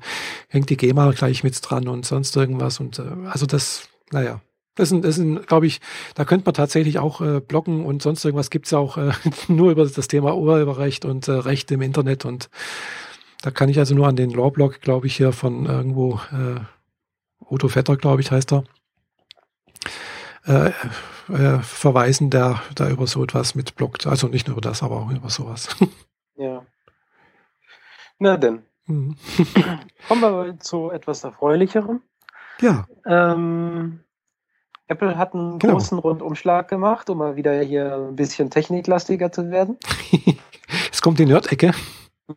[0.50, 2.82] hängt die GEMA gleich mit dran und sonst irgendwas.
[2.82, 4.42] Und äh, also das, naja.
[4.76, 5.80] Das sind, das sind glaube ich,
[6.16, 9.14] da könnte man tatsächlich auch äh, bloggen und sonst irgendwas gibt's ja auch äh,
[9.48, 12.26] nur über das Thema Urheberrecht und äh, Recht im Internet.
[12.26, 12.50] Und
[13.44, 16.60] da kann ich also nur an den Law-Blog, glaube ich, hier von irgendwo äh,
[17.46, 18.66] Otto Vetter, glaube ich, heißt er,
[20.44, 20.72] äh,
[21.32, 24.08] äh, verweisen, der da über so etwas mitblockt.
[24.08, 25.76] Also nicht nur über das, aber auch über sowas.
[26.36, 26.66] Ja.
[28.18, 28.64] Na denn.
[28.88, 29.16] Mhm.
[30.08, 32.02] Kommen wir zu etwas Erfreulicherem.
[32.62, 32.86] Ja.
[33.06, 34.00] Ähm,
[34.88, 35.74] Apple hat einen genau.
[35.74, 39.78] großen Rundumschlag gemacht, um mal wieder hier ein bisschen techniklastiger zu werden.
[40.92, 41.72] es kommt die Nerd-Ecke.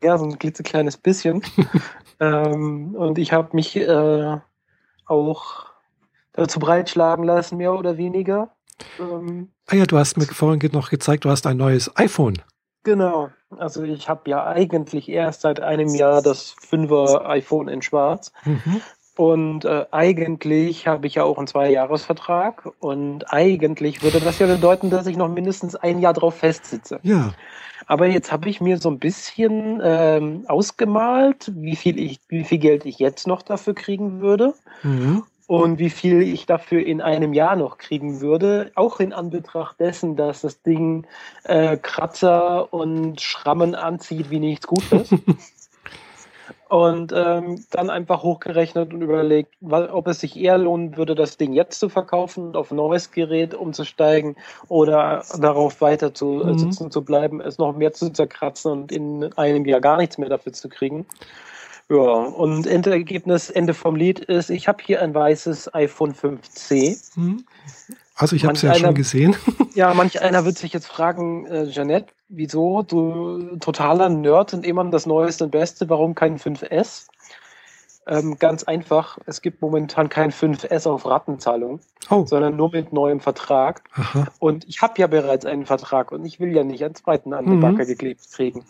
[0.03, 1.43] Ja, so ein klitzekleines bisschen.
[2.21, 4.39] ähm, und ich habe mich äh,
[5.07, 5.67] auch
[6.33, 8.51] dazu breitschlagen lassen, mehr oder weniger.
[8.99, 12.43] Ähm, ah ja, du hast mir vorhin noch gezeigt, du hast ein neues iPhone.
[12.83, 13.31] Genau.
[13.51, 18.33] Also ich habe ja eigentlich erst seit einem Jahr das 5er iPhone in Schwarz.
[18.45, 18.81] Mhm.
[19.17, 24.91] Und äh, eigentlich habe ich ja auch einen Zwei-Jahres-Vertrag und eigentlich würde das ja bedeuten,
[24.91, 26.99] dass ich noch mindestens ein Jahr drauf festsitze.
[27.03, 27.33] Ja.
[27.87, 32.59] Aber jetzt habe ich mir so ein bisschen ähm, ausgemalt, wie viel ich, wie viel
[32.59, 34.55] Geld ich jetzt noch dafür kriegen würde.
[34.83, 39.79] Mhm und wie viel ich dafür in einem Jahr noch kriegen würde, auch in Anbetracht
[39.79, 41.07] dessen, dass das Ding
[41.45, 45.11] äh, Kratzer und Schrammen anzieht wie nichts Gutes.
[46.69, 51.53] und ähm, dann einfach hochgerechnet und überlegt, ob es sich eher lohnen würde, das Ding
[51.53, 54.37] jetzt zu verkaufen und auf ein neues Gerät umzusteigen
[54.69, 56.59] oder darauf weiter zu äh, mhm.
[56.59, 60.29] sitzen zu bleiben, es noch mehr zu zerkratzen und in einem Jahr gar nichts mehr
[60.29, 61.07] dafür zu kriegen.
[61.91, 66.99] Ja, und Endergebnis, Ende vom Lied ist, ich habe hier ein weißes iPhone 5C.
[67.15, 67.45] Hm.
[68.17, 69.37] Also ich habe es ja einer, schon gesehen.
[69.75, 74.85] Ja, manch einer wird sich jetzt fragen, äh, Jeanette, wieso, du totaler Nerd und immer
[74.85, 77.07] das Neueste und Beste, warum kein 5S?
[78.07, 82.27] Ähm, ganz einfach, es gibt momentan kein 5S auf Rattenzahlung, oh.
[82.27, 83.83] sondern nur mit neuem Vertrag.
[83.95, 84.27] Aha.
[84.39, 87.47] Und ich habe ja bereits einen Vertrag und ich will ja nicht einen zweiten an
[87.47, 87.61] die mhm.
[87.61, 88.65] Backe geklebt kriegen.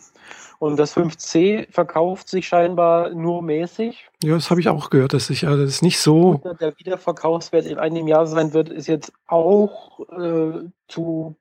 [0.59, 4.07] Und das 5C verkauft sich scheinbar nur mäßig.
[4.23, 6.39] Ja, das habe ich auch gehört, dass sich äh, das ist nicht so.
[6.41, 11.35] Und der Wiederverkaufswert in einem Jahr sein wird, ist jetzt auch äh, zu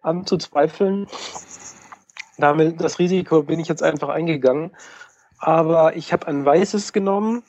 [0.00, 1.08] anzuzweifeln.
[2.38, 4.70] Damit das Risiko bin ich jetzt einfach eingegangen.
[5.42, 7.42] Aber ich habe ein weißes genommen.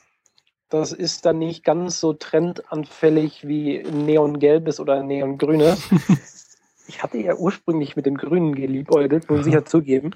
[0.68, 5.90] Das ist dann nicht ganz so trendanfällig wie neongelbes oder neongrünes.
[6.88, 10.10] ich hatte ja ursprünglich mit dem Grünen geliebäugelt, muss ich ja zugeben.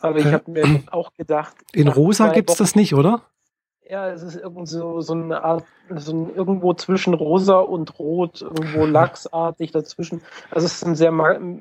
[0.00, 1.56] Aber ich habe mir auch gedacht.
[1.72, 3.22] In Rosa gibt es das nicht, oder?
[3.90, 8.42] Ja, es ist irgend so, so eine Art, so ein, irgendwo zwischen Rosa und Rot,
[8.42, 10.22] irgendwo lachsartig dazwischen.
[10.52, 11.12] Also es ist ein sehr,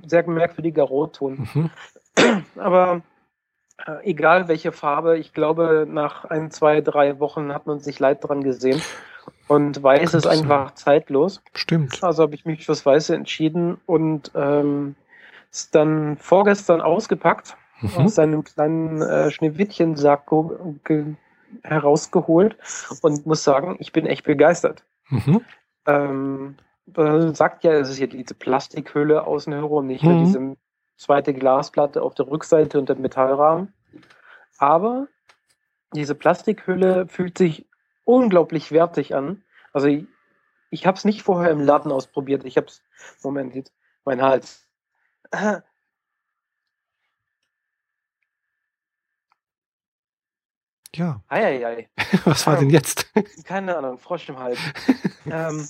[0.06, 1.50] sehr merkwürdiger Rotton.
[1.52, 1.70] Mhm.
[2.58, 3.02] Aber
[4.04, 8.44] egal welche Farbe, ich glaube, nach ein, zwei, drei Wochen hat man sich leid dran
[8.44, 8.82] gesehen.
[9.48, 11.42] Und Weiß ist einfach zeitlos.
[11.54, 12.04] Stimmt.
[12.04, 14.96] Also habe ich mich fürs Weiße entschieden und ähm,
[15.52, 17.98] ist dann vorgestern ausgepackt, mhm.
[17.98, 20.32] aus seinem kleinen äh, Schneewittchen-Sack
[21.64, 22.58] herausgeholt
[23.02, 24.84] und muss sagen, ich bin echt begeistert.
[25.10, 25.42] Mhm.
[25.86, 26.56] Ähm,
[27.34, 30.26] sagt ja, es ist ja diese Plastikhülle außen herum, nicht nur mhm.
[30.26, 30.56] diese
[30.98, 33.74] zweite Glasplatte auf der Rückseite und der Metallrahmen.
[34.58, 35.08] Aber
[35.94, 37.68] diese Plastikhülle fühlt sich
[38.06, 39.44] unglaublich wertig an.
[39.72, 40.06] Also ich,
[40.70, 42.46] ich habe es nicht vorher im Laden ausprobiert.
[42.46, 42.82] Ich habe es,
[43.24, 43.74] Moment, jetzt
[44.06, 44.68] mein Hals.
[50.96, 51.24] Ja.
[51.28, 51.90] Eieiei.
[52.26, 53.12] Was war denn jetzt?
[53.46, 54.60] Keine Ahnung, Frosch im Hals.
[55.26, 55.68] ähm,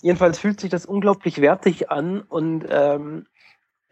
[0.00, 3.26] jedenfalls fühlt sich das unglaublich wertig an und ähm,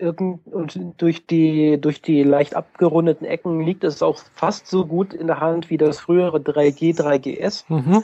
[0.01, 5.13] irgend, und durch die, durch die leicht abgerundeten Ecken liegt es auch fast so gut
[5.15, 7.65] in der Hand wie das frühere 3G, 3GS.
[7.69, 8.03] Mhm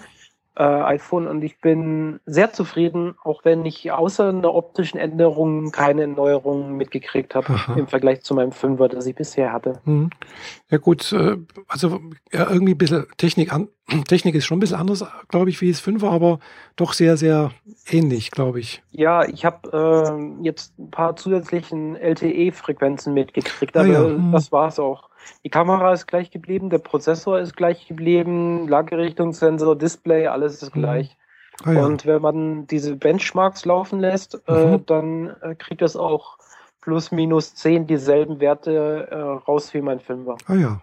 [0.57, 6.07] äh, iPhone und ich bin sehr zufrieden, auch wenn ich außer einer optischen Änderung keine
[6.09, 9.81] Neuerungen mitgekriegt habe im Vergleich zu meinem Fünfer, das ich bisher hatte.
[9.85, 10.11] Mhm.
[10.71, 11.37] Ja gut, äh,
[11.69, 12.01] also
[12.33, 13.69] ja, irgendwie ein bisschen Technik an.
[14.09, 16.39] Technik ist schon ein bisschen anders, glaube ich, wie das Fünfer, aber
[16.75, 17.51] doch sehr, sehr
[17.91, 18.83] ähnlich, glaube ich.
[18.91, 20.09] Ja, ich habe
[20.41, 24.09] äh, jetzt ein paar zusätzlichen LTE-Frequenzen mitgekriegt, aber ah, ja.
[24.09, 24.33] Mhm.
[24.33, 25.11] das war's auch.
[25.45, 30.81] Die Kamera ist gleich geblieben, der Prozessor ist gleich geblieben, Lagerrichtungssensor, Display, alles ist mhm.
[30.81, 31.17] gleich.
[31.65, 31.87] Ah, ja.
[31.87, 34.75] Und wenn man diese Benchmarks laufen lässt, äh, mhm.
[34.75, 36.39] äh, dann äh, kriegt es auch
[36.81, 40.37] plus minus 10 dieselben Werte äh, raus wie mein Film war.
[40.47, 40.83] Ah ja.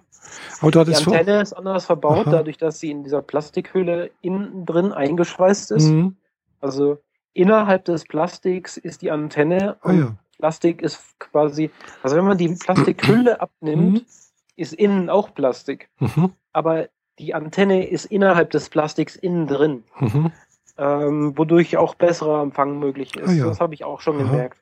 [0.61, 2.31] Aber du die Antenne ist anders verbaut, Aha.
[2.31, 5.89] dadurch, dass sie in dieser Plastikhülle innen drin eingeschweißt ist.
[5.89, 6.15] Mhm.
[6.61, 6.97] Also
[7.33, 10.15] innerhalb des Plastiks ist die Antenne ah, ja.
[10.39, 14.05] Plastik ist quasi, also wenn man die Plastikhülle abnimmt, Mhm.
[14.55, 15.89] Ist innen auch Plastik.
[15.99, 16.31] Mhm.
[16.51, 16.87] Aber
[17.19, 20.31] die Antenne ist innerhalb des Plastiks innen drin, Mhm.
[20.77, 23.29] ähm, wodurch auch besserer Empfang möglich ist.
[23.29, 23.45] Ah, ja.
[23.45, 24.23] Das habe ich auch schon Aha.
[24.29, 24.57] gemerkt.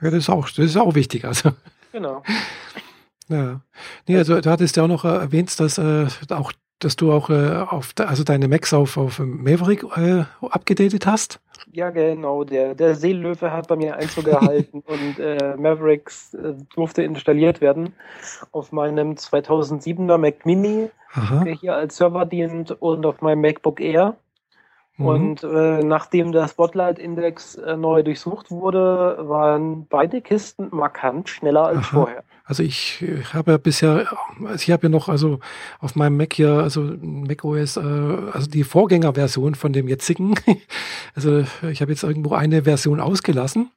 [0.00, 1.24] Ja, das ist auch, das ist auch wichtig.
[1.24, 1.50] Also,
[1.92, 2.22] Genau.
[3.28, 3.60] ja.
[4.06, 7.30] Nee, also du hattest ja auch noch äh, erwähnt, dass äh, auch, dass du auch
[7.30, 11.40] äh, auf, also deine Macs auf, auf Maverick äh, abgedatet hast.
[11.72, 12.44] Ja, genau.
[12.44, 17.94] Der, der Seelöwe hat bei mir Einzug gehalten und äh, Mavericks äh, durfte installiert werden
[18.52, 21.44] auf meinem 2007er Mac Mini, Aha.
[21.44, 24.16] der hier als Server dient, und auf meinem MacBook Air.
[24.96, 25.06] Mhm.
[25.06, 31.78] Und äh, nachdem der Spotlight-Index äh, neu durchsucht wurde, waren beide Kisten markant schneller als
[31.78, 31.86] Aha.
[31.92, 32.24] vorher.
[32.48, 33.04] Also ich
[33.34, 34.06] habe ja bisher,
[34.44, 35.40] also ich habe ja noch also
[35.80, 40.34] auf meinem Mac hier, also Mac OS, äh, also die Vorgängerversion von dem jetzigen.
[41.16, 43.70] Also ich habe jetzt irgendwo eine Version ausgelassen.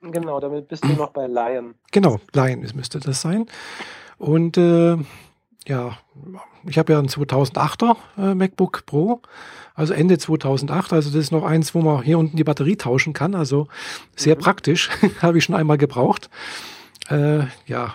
[0.00, 1.74] Genau, damit bist du noch bei Lion.
[1.92, 3.46] Genau, Lion müsste das sein.
[4.16, 4.96] Und äh,
[5.68, 5.98] ja,
[6.66, 9.20] ich habe ja einen 2008er äh, MacBook Pro,
[9.74, 10.92] also Ende 2008.
[10.94, 13.34] Also das ist noch eins, wo man hier unten die Batterie tauschen kann.
[13.34, 13.68] Also
[14.16, 14.40] sehr Mhm.
[14.40, 14.88] praktisch,
[15.22, 16.30] habe ich schon einmal gebraucht.
[17.12, 17.94] Äh, ja,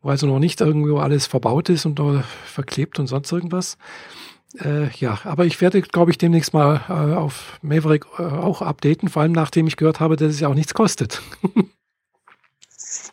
[0.00, 3.76] wo also noch nicht irgendwo alles verbaut ist und da verklebt und sonst irgendwas.
[4.64, 9.08] Äh, ja, aber ich werde, glaube ich, demnächst mal äh, auf Maverick äh, auch updaten,
[9.08, 11.20] vor allem nachdem ich gehört habe, dass es ja auch nichts kostet.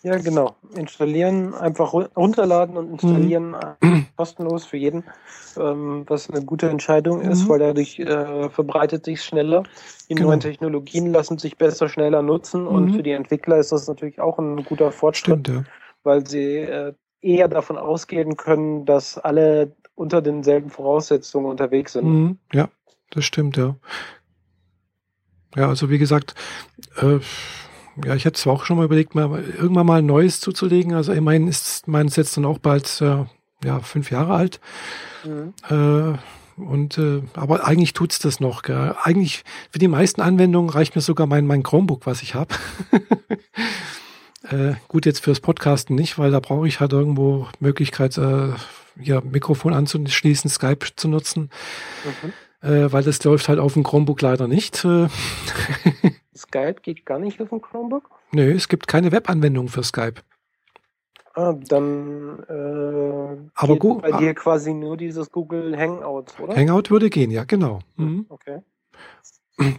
[0.04, 0.56] Ja, genau.
[0.76, 5.04] Installieren, einfach ru- runterladen und installieren äh, kostenlos für jeden,
[5.58, 7.50] ähm, was eine gute Entscheidung ist, Mhm.
[7.50, 9.63] weil dadurch äh, verbreitet sich schneller.
[10.10, 10.30] Die Genau.
[10.30, 12.95] neuen Technologien lassen sich besser, schneller nutzen und Mhm.
[12.95, 15.63] für die Entwickler ist das natürlich auch ein guter Fortschritt, Stimmt, ja.
[16.04, 22.06] weil sie äh, eher davon ausgehen können, dass alle unter denselben Voraussetzungen unterwegs sind.
[22.06, 22.69] Mhm, ja,
[23.12, 23.76] das stimmt, ja.
[25.56, 26.36] Ja, also wie gesagt,
[27.02, 27.19] äh,
[28.03, 30.93] ja, ich hätte zwar auch schon mal überlegt, mal irgendwann mal ein neues zuzulegen.
[30.93, 33.25] Also immerhin ist meins jetzt dann auch bald äh,
[33.63, 34.60] ja, fünf Jahre alt.
[35.23, 35.53] Mhm.
[35.69, 36.17] Äh,
[36.62, 38.62] und äh, aber eigentlich tut's das noch.
[38.62, 38.95] Gell?
[39.03, 42.55] Eigentlich für die meisten Anwendungen reicht mir sogar mein, mein Chromebook, was ich habe.
[44.49, 48.49] äh, gut, jetzt fürs Podcasten nicht, weil da brauche ich halt irgendwo Möglichkeit, äh,
[48.99, 51.49] hier Mikrofon anzuschließen, Skype zu nutzen
[52.62, 52.69] Mhm.
[52.69, 54.86] äh, weil das läuft halt auf dem Chromebook leider nicht.
[56.36, 58.10] Skype geht gar nicht auf dem Chromebook?
[58.32, 60.21] nö, es gibt keine Webanwendung für Skype.
[61.34, 64.17] Ah, dann äh, Aber geht bei ah.
[64.17, 66.56] dir quasi nur dieses Google Hangouts, oder?
[66.56, 67.80] Hangout würde gehen, ja, genau.
[67.98, 68.26] Mhm.
[68.30, 68.62] Okay.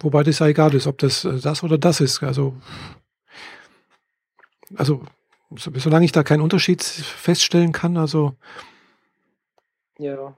[0.03, 2.23] Wobei das ja egal ist, ob das äh, das oder das ist.
[2.23, 2.55] Also,
[4.75, 5.03] also
[5.55, 8.35] so, solange ich da keinen Unterschied feststellen kann, also
[9.99, 10.37] Ja.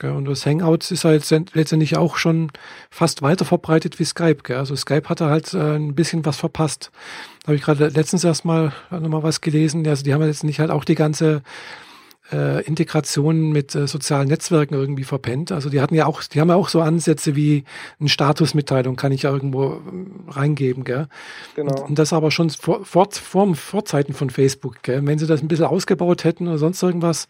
[0.00, 2.50] Gell, und das Hangouts ist halt letztendlich auch schon
[2.90, 4.42] fast weiter verbreitet wie Skype.
[4.42, 4.56] Gell?
[4.56, 6.90] Also Skype hatte halt äh, ein bisschen was verpasst.
[7.42, 9.86] Da habe ich gerade letztens erst mal nochmal was gelesen.
[9.86, 11.42] Also die haben jetzt nicht halt auch die ganze
[12.32, 15.52] äh, Integration mit äh, sozialen Netzwerken irgendwie verpennt.
[15.52, 17.64] Also die hatten ja auch, die haben ja auch so Ansätze wie
[17.98, 20.84] eine Statusmitteilung kann ich ja irgendwo ähm, reingeben.
[20.84, 21.08] Gell?
[21.56, 21.84] Genau.
[21.84, 24.82] Und das aber schon vor, vor, vor, vor Zeiten von Facebook.
[24.82, 25.04] Gell?
[25.04, 27.28] Wenn sie das ein bisschen ausgebaut hätten oder sonst irgendwas,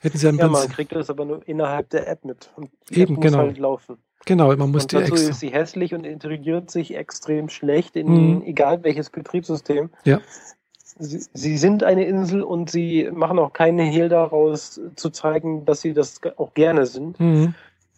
[0.00, 2.50] hätten sie ja im Ja, man Prinzip- kriegt das aber nur innerhalb der App mit.
[2.56, 3.38] Und Eben, App muss genau.
[3.38, 3.96] halt laufen.
[4.26, 5.30] Genau, man muss und die dazu extra.
[5.30, 8.42] ist sie hässlich und integriert sich extrem schlecht in Mhm.
[8.42, 9.90] egal welches Betriebssystem.
[10.04, 10.20] Ja.
[10.98, 15.80] Sie, sie sind eine Insel und sie machen auch keine Hehl daraus, zu zeigen, dass
[15.80, 17.18] sie das auch gerne sind.
[17.18, 17.54] Mhm.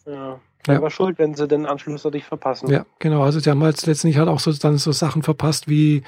[0.06, 0.38] Ja.
[0.68, 0.76] Ja.
[0.76, 2.70] Aber schuld, wenn sie den Anschluss dadurch verpassen.
[2.70, 3.22] Ja, genau.
[3.24, 6.04] Also sie haben halt letztendlich halt auch so dann so Sachen verpasst wie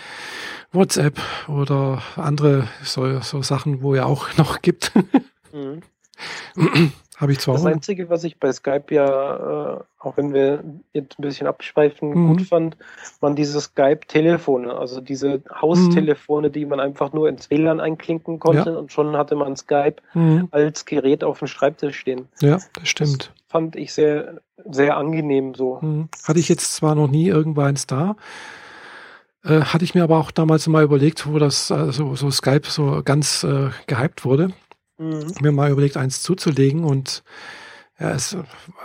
[0.71, 4.93] WhatsApp oder andere so, so Sachen, wo ja auch noch gibt.
[5.55, 5.83] Mhm.
[7.17, 7.69] Habe ich zwar Das auch.
[7.69, 12.27] Einzige, was ich bei Skype ja, äh, auch wenn wir jetzt ein bisschen abschweifen, Mhm.
[12.29, 12.77] gut fand,
[13.21, 18.91] waren diese Skype-Telefone, also diese Haustelefone, die man einfach nur ins WLAN einklinken konnte und
[18.91, 20.49] schon hatte man Skype Mhm.
[20.51, 22.27] als Gerät auf dem Schreibtisch stehen.
[22.41, 23.33] Ja, das stimmt.
[23.49, 25.79] Fand ich sehr, sehr angenehm so.
[25.83, 26.09] Mhm.
[26.25, 28.17] Hatte ich jetzt zwar noch nie irgendwo eins da,
[29.45, 33.03] äh, hatte ich mir aber auch damals mal überlegt, wo das also so Skype so
[33.05, 34.49] ganz äh, gehypt wurde.
[34.99, 35.35] Mhm.
[35.41, 37.23] mir mal überlegt, eins zuzulegen und
[37.99, 38.37] ja, es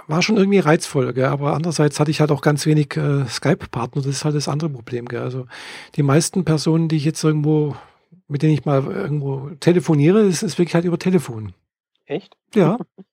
[0.08, 1.26] war schon irgendwie reizvoll, gell?
[1.26, 4.70] aber andererseits hatte ich halt auch ganz wenig äh, Skype-Partner, das ist halt das andere
[4.70, 5.08] Problem.
[5.08, 5.22] Gell?
[5.22, 5.48] Also
[5.96, 7.76] die meisten Personen, die ich jetzt irgendwo,
[8.28, 11.54] mit denen ich mal irgendwo telefoniere, ist, ist wirklich halt über Telefon.
[12.06, 12.36] Echt?
[12.54, 12.78] Ja,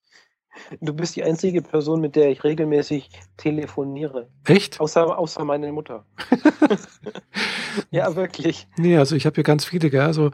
[0.81, 4.29] Du bist die einzige Person, mit der ich regelmäßig telefoniere.
[4.45, 4.81] echt?
[4.81, 6.05] Außer, außer meine Mutter.
[7.91, 8.67] ja, wirklich.
[8.77, 10.01] Nee, also ich habe hier ganz viele, gell?
[10.03, 10.31] Also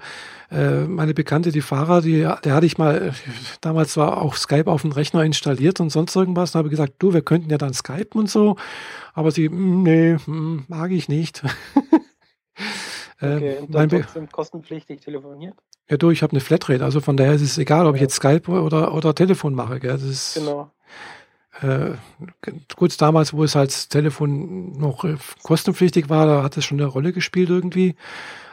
[0.51, 3.14] äh, meine Bekannte, die Fahrer, die, der hatte ich mal,
[3.61, 6.53] damals war auch Skype auf dem Rechner installiert und sonst irgendwas.
[6.53, 8.57] Da habe ich gesagt, du, wir könnten ja dann Skypen und so.
[9.14, 11.43] Aber sie, "Mm, nee, mm, mag ich nicht.
[13.20, 15.55] Äh, Okay, und dann trotzdem kostenpflichtig telefoniert.
[15.91, 18.14] Ja, du, ich habe eine Flatrate, also von daher ist es egal, ob ich jetzt
[18.14, 19.80] Skype oder, oder Telefon mache.
[19.80, 19.93] Gell?
[19.93, 20.70] Das ist, Genau.
[21.61, 21.91] äh,
[22.76, 26.89] gut, damals, wo es halt Telefon noch äh, kostenpflichtig war, da hat es schon eine
[26.89, 27.95] Rolle gespielt irgendwie.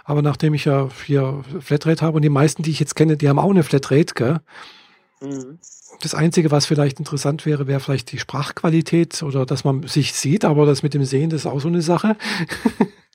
[0.03, 3.29] Aber nachdem ich ja hier Flatrate habe und die meisten, die ich jetzt kenne, die
[3.29, 4.39] haben auch eine Flatrate, gell?
[5.21, 5.59] Mhm.
[6.01, 10.45] Das Einzige, was vielleicht interessant wäre, wäre vielleicht die Sprachqualität oder dass man sich sieht,
[10.45, 12.15] aber das mit dem Sehen, das ist auch so eine Sache.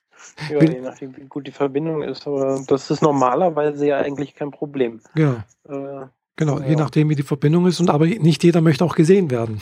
[0.51, 4.51] Ja, je nachdem, wie gut die Verbindung ist, aber das ist normalerweise ja eigentlich kein
[4.51, 5.01] Problem.
[5.14, 6.07] Ja, Äh,
[6.37, 6.66] genau, Ja.
[6.66, 9.61] je nachdem, wie die Verbindung ist und aber nicht jeder möchte auch gesehen werden.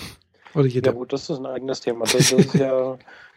[0.54, 0.92] Oder ja jeder.
[0.92, 2.00] gut, das ist ein eigenes Thema.
[2.04, 2.96] Das, das ist ja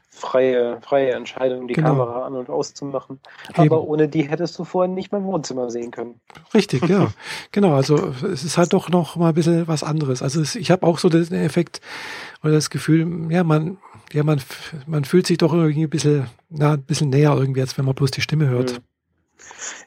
[0.10, 1.90] freie, freie Entscheidung, die Genau.
[1.90, 3.20] Kamera an- und auszumachen.
[3.50, 3.60] Eben.
[3.60, 6.22] Aber ohne die hättest du vorhin nicht mein Wohnzimmer sehen können.
[6.54, 7.12] Richtig, ja.
[7.52, 7.96] genau, also
[8.32, 10.22] es ist halt doch noch mal ein bisschen was anderes.
[10.22, 11.82] Also es, ich habe auch so den Effekt
[12.44, 13.78] oder das Gefühl, ja, man,
[14.14, 14.42] ja, man,
[14.88, 17.96] man fühlt sich doch irgendwie ein bisschen, na, ein bisschen näher irgendwie, als wenn man
[17.96, 18.82] bloß die Stimme hört.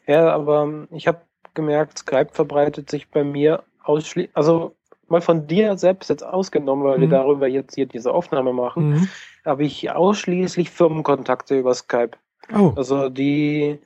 [0.07, 1.23] Ja, aber ähm, ich habe
[1.55, 4.75] gemerkt, Skype verbreitet sich bei mir ausschließlich, also
[5.09, 7.13] mal von dir selbst jetzt ausgenommen, weil wir Mhm.
[7.13, 9.09] darüber jetzt hier diese Aufnahme machen, Mhm.
[9.45, 12.13] habe ich ausschließlich Firmenkontakte über Skype.
[12.55, 13.79] Oh, Also die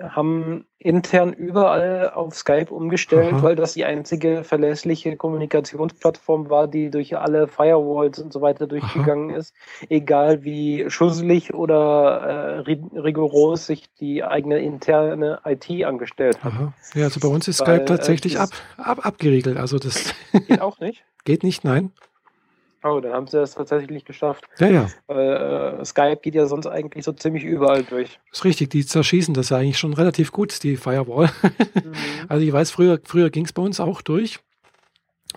[0.00, 3.42] haben intern überall auf Skype umgestellt, Aha.
[3.42, 9.30] weil das die einzige verlässliche Kommunikationsplattform war, die durch alle Firewalls und so weiter durchgegangen
[9.30, 9.54] ist.
[9.88, 16.52] Egal wie schusselig oder äh, ri- rigoros sich die eigene interne IT angestellt hat.
[16.52, 16.72] aha.
[16.94, 19.56] Ja, also bei uns ist Weil, Skype äh, tatsächlich ab, dieses- ab, abgeriegelt.
[19.56, 20.12] Also das
[20.48, 21.04] Geht auch nicht.
[21.24, 21.92] geht nicht, nein.
[22.86, 24.44] Oh, dann haben sie das tatsächlich geschafft.
[24.58, 28.20] Ja, ja, Weil, äh, Skype geht ja sonst eigentlich so ziemlich überall durch.
[28.30, 28.68] ist richtig.
[28.70, 31.30] Die zerschießen das ja eigentlich schon relativ gut, die Firewall.
[31.74, 31.92] Mhm.
[32.28, 34.38] Also ich weiß, früher, früher ging es bei uns auch durch.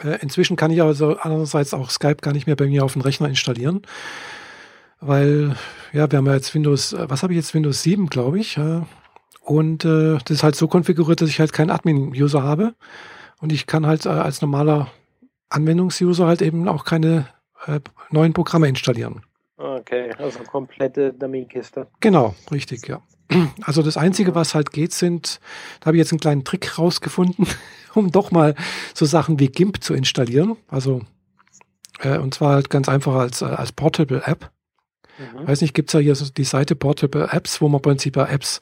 [0.04, 3.02] Äh, inzwischen kann ich also andererseits auch Skype gar nicht mehr bei mir auf den
[3.02, 3.82] Rechner installieren.
[5.00, 5.56] Weil,
[5.94, 7.54] ja, wir haben ja jetzt Windows, äh, was habe ich jetzt?
[7.54, 8.60] Windows 7, glaube ich.
[9.42, 12.76] Und äh, das ist halt so konfiguriert, dass ich halt keinen Admin-User habe.
[13.40, 14.92] Und ich kann halt äh, als normaler
[15.50, 17.28] Anwendungsuser halt eben auch keine
[17.66, 17.80] äh,
[18.12, 19.22] neuen Programme installieren.
[19.58, 21.88] Okay, also komplette Dummy-Kiste.
[22.00, 23.02] Genau, richtig, ja.
[23.64, 25.40] Also das Einzige, was halt geht, sind,
[25.80, 27.48] da habe ich jetzt einen kleinen Trick rausgefunden,
[27.94, 28.56] um doch mal
[28.94, 30.56] so Sachen wie GIMP zu installieren.
[30.68, 31.02] Also,
[32.00, 34.52] äh, und zwar halt ganz einfach als, äh, als Portable App.
[35.18, 35.48] Mhm.
[35.48, 38.28] Weiß nicht, gibt's ja hier so die Seite Portable Apps, wo man im Prinzip ja
[38.28, 38.62] Apps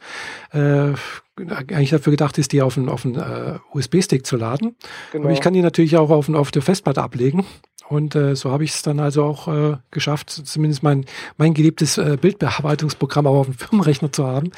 [0.52, 0.94] äh,
[1.38, 4.78] eigentlich dafür gedacht ist, die auf einen, auf einen äh, USB-Stick zu laden.
[5.12, 5.26] Genau.
[5.26, 7.46] Aber ich kann die natürlich auch auf, auf der Festplatte ablegen.
[7.88, 11.06] Und äh, so habe ich es dann also auch äh, geschafft, zumindest mein,
[11.38, 14.52] mein geliebtes äh, Bildbearbeitungsprogramm auch auf dem Firmenrechner zu haben.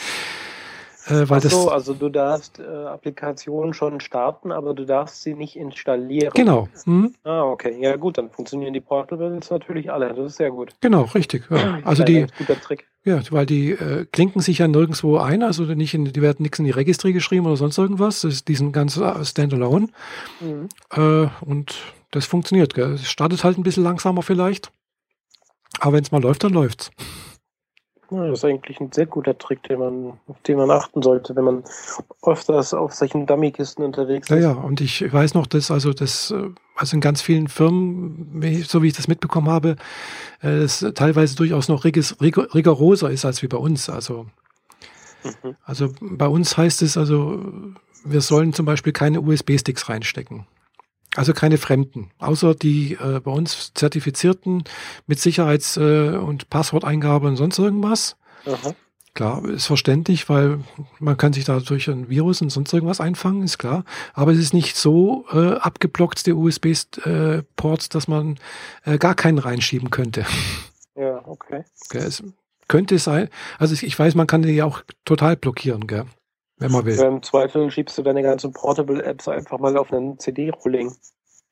[1.07, 5.23] Äh, weil Ach so, das also du darfst äh, Applikationen schon starten, aber du darfst
[5.23, 6.31] sie nicht installieren.
[6.35, 7.77] genau, hm, Ah, okay.
[7.79, 10.13] Ja gut, dann funktionieren die Portables natürlich alle.
[10.13, 10.73] Das ist sehr gut.
[10.81, 11.45] genau, richtig.
[11.49, 11.79] Ja.
[11.85, 12.87] Also Ein die, guter Trick.
[13.05, 16.59] ja, weil die äh, klinken sich ja nirgendwo ein, also nicht in, die werden nichts
[16.59, 18.21] in die Registry geschrieben oder sonst irgendwas.
[18.21, 19.87] Das ist diesen ganz äh, Standalone.
[20.41, 20.67] Mhm.
[20.93, 21.75] Äh, und
[22.11, 22.73] das funktioniert.
[22.73, 22.93] Gell?
[22.93, 24.71] Es startet halt ein bisschen langsamer vielleicht.
[25.79, 26.89] Aber wenn es mal läuft, dann läuft's.
[28.09, 31.35] Ja, das ist eigentlich ein sehr guter Trick, den man, auf den man achten sollte,
[31.35, 31.63] wenn man
[32.23, 34.43] öfters auf solchen Dummy-Kisten unterwegs Ja, ist.
[34.43, 38.81] ja, und ich weiß noch, dass also das, äh, also in ganz vielen Firmen, so
[38.81, 39.75] wie ich das mitbekommen habe,
[40.41, 43.89] äh, es teilweise durchaus noch rigis- rig- rigoroser ist als wie bei uns.
[43.89, 44.27] Also,
[45.25, 45.57] Mhm.
[45.65, 47.43] also bei uns heißt es also,
[48.05, 50.47] wir sollen zum Beispiel keine USB-Sticks reinstecken.
[51.15, 54.63] Also keine Fremden, außer die äh, bei uns zertifizierten
[55.07, 58.17] mit Sicherheits- äh, und Passworteingabe und sonst irgendwas.
[58.45, 58.75] Aha.
[59.15, 60.59] Klar, ist verständlich, weil
[60.99, 63.83] man kann sich da durch ein Virus und sonst irgendwas einfangen, ist klar.
[64.13, 68.37] Aber es ist nicht so äh, abgeblockt, der USB-Port, dass man
[68.85, 70.23] äh, gar keinen reinschieben könnte.
[70.95, 71.63] Ja, okay.
[71.89, 72.23] Gell, es
[72.67, 76.05] könnte sein, also ich, ich weiß, man kann die ja auch total blockieren, gell,
[76.57, 76.97] wenn man will.
[76.99, 80.95] Im Zweifel schiebst du deine ganzen Portable-Apps einfach mal auf einen CD-Rolling.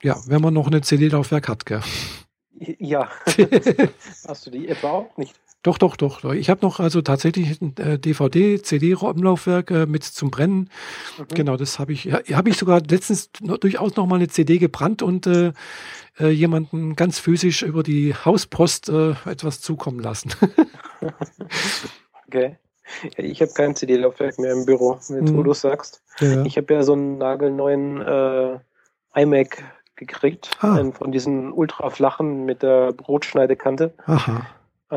[0.02, 1.82] Ja, wenn man noch eine CD-Laufwerk hat, gell.
[2.58, 3.10] Ja.
[4.28, 5.36] Hast du die etwa auch nicht?
[5.64, 6.24] Doch, doch, doch.
[6.34, 10.70] Ich habe noch also tatsächlich ein äh, DVD, CD-Umlaufwerk äh, mit zum Brennen.
[11.18, 11.26] Mhm.
[11.34, 15.02] Genau, das habe ich, habe ich sogar letztens noch, durchaus noch mal eine CD gebrannt
[15.02, 15.54] und äh,
[16.20, 20.32] äh, jemanden ganz physisch über die Hauspost etwas zukommen lassen.
[22.28, 22.58] Okay.
[23.18, 25.44] Ich habe kein CD-Laufwerk mehr im Büro, jetzt wo Mhm.
[25.44, 26.02] du sagst.
[26.20, 26.44] ja.
[26.44, 28.60] Ich habe ja so einen nagelneuen äh,
[29.16, 29.64] iMac
[29.96, 30.76] gekriegt, Ah.
[30.76, 33.94] einen von diesen ultraflachen mit der Brotschneidekante.
[34.06, 34.46] Aha.
[34.92, 34.96] Äh,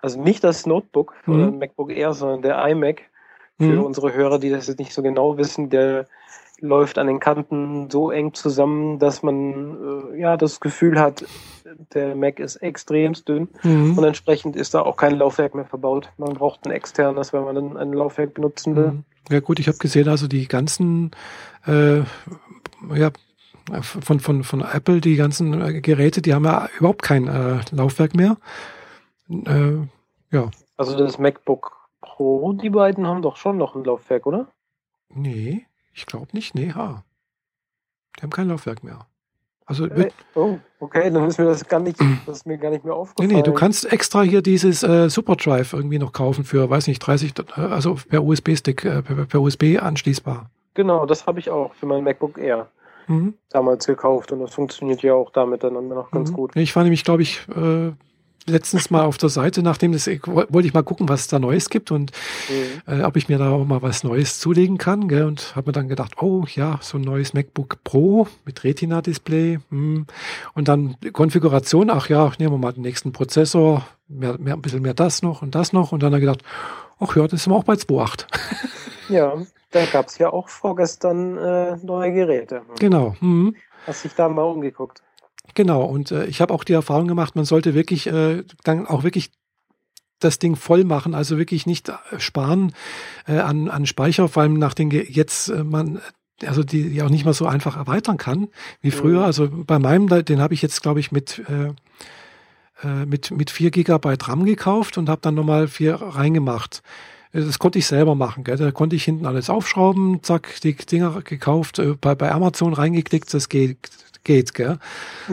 [0.00, 1.34] also nicht das Notebook Mhm.
[1.34, 3.02] oder MacBook Air, sondern der iMac.
[3.58, 3.84] Für Mhm.
[3.84, 6.06] unsere Hörer, die das jetzt nicht so genau wissen, der
[6.64, 11.24] läuft an den Kanten so eng zusammen, dass man äh, ja das Gefühl hat,
[11.92, 13.98] der Mac ist extremst dünn Mhm.
[13.98, 16.10] und entsprechend ist da auch kein Laufwerk mehr verbaut.
[16.16, 18.86] Man braucht ein externes, wenn man dann ein Laufwerk benutzen will.
[18.92, 19.04] Mhm.
[19.30, 21.10] Ja gut, ich habe gesehen, also die ganzen
[21.66, 21.98] äh,
[22.94, 23.10] ja,
[23.80, 28.14] von, von, von Apple, die ganzen äh, Geräte, die haben ja überhaupt kein äh, Laufwerk
[28.14, 28.36] mehr.
[29.30, 29.86] Äh,
[30.30, 34.48] ja, Also das MacBook Pro, die beiden haben doch schon noch ein Laufwerk, oder?
[35.16, 35.64] nee,
[35.94, 36.54] ich glaube nicht.
[36.54, 37.04] Nee, ha.
[38.18, 39.06] Die haben kein Laufwerk mehr.
[39.66, 42.84] Also Äh, oh, okay, dann ist mir das gar nicht, das ist mir gar nicht
[42.84, 43.30] mehr Nee, aufgefallen.
[43.36, 47.32] nee, du kannst extra hier dieses äh, Superdrive irgendwie noch kaufen für, weiß nicht, 30,
[47.56, 50.50] äh, also per USB-Stick, äh, per, per USB anschließbar.
[50.74, 52.68] Genau, das habe ich auch für mein MacBook Air
[53.06, 53.34] Mhm.
[53.50, 56.34] damals gekauft und das funktioniert ja auch da miteinander noch ganz Mhm.
[56.34, 56.56] gut.
[56.56, 57.92] Ich war nämlich, glaube ich, äh,
[58.46, 61.70] letztens mal auf der Seite, nachdem das, wollte ich mal gucken, was es da Neues
[61.70, 62.12] gibt und
[62.48, 62.92] Mhm.
[62.92, 65.08] äh, ob ich mir da auch mal was Neues zulegen kann.
[65.08, 65.24] Gell?
[65.24, 69.60] Und habe mir dann gedacht, oh ja, so ein neues MacBook Pro mit Retina-Display.
[69.70, 70.06] Hm.
[70.54, 74.82] Und dann Konfiguration, ach ja, nehmen wir mal den nächsten Prozessor, mehr, mehr, ein bisschen
[74.82, 75.92] mehr das noch und das noch.
[75.92, 76.44] Und dann habe ich gedacht,
[77.00, 78.26] ach ja, das sind wir auch bei 2.8.
[79.10, 79.34] Ja,
[79.70, 82.62] da gab es ja auch vorgestern äh, neue Geräte.
[82.80, 83.14] Genau.
[83.20, 83.54] Hm.
[83.86, 85.02] Hast dich da mal umgeguckt?
[85.52, 89.02] Genau, und äh, ich habe auch die Erfahrung gemacht, man sollte wirklich äh, dann auch
[89.04, 89.30] wirklich
[90.20, 92.72] das Ding voll machen, also wirklich nicht äh, sparen
[93.26, 96.00] äh, an, an Speicher, vor allem nach den Ge- jetzt äh, man
[96.44, 98.48] also die, die auch nicht mehr so einfach erweitern kann
[98.80, 99.20] wie früher.
[99.20, 99.24] Mhm.
[99.24, 101.68] Also bei meinem, den habe ich jetzt glaube ich mit äh,
[102.86, 106.82] äh, mit mit 4 Gigabyte RAM gekauft und habe dann nochmal vier reingemacht.
[107.32, 108.44] Äh, Das konnte ich selber machen.
[108.44, 108.56] Gell?
[108.56, 113.32] Da konnte ich hinten alles aufschrauben, zack, die Dinger gekauft, äh, bei, bei Amazon reingeklickt,
[113.32, 113.78] das geht,
[114.24, 114.78] geht, gell?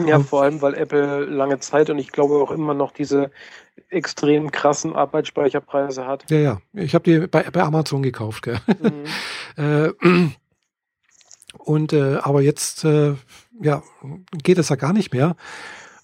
[0.06, 3.30] Ja, Und- vor allem, weil Apple lange Zeit und ich glaube auch immer noch diese
[3.88, 6.30] extrem krassen Arbeitsspeicherpreise hat.
[6.30, 6.60] Ja, ja.
[6.72, 8.58] Ich habe die bei, bei Amazon gekauft, gell?
[8.80, 9.04] Mhm.
[9.58, 9.90] Äh,
[11.58, 13.14] und äh, aber jetzt äh,
[13.60, 13.82] ja,
[14.42, 15.36] geht es ja gar nicht mehr.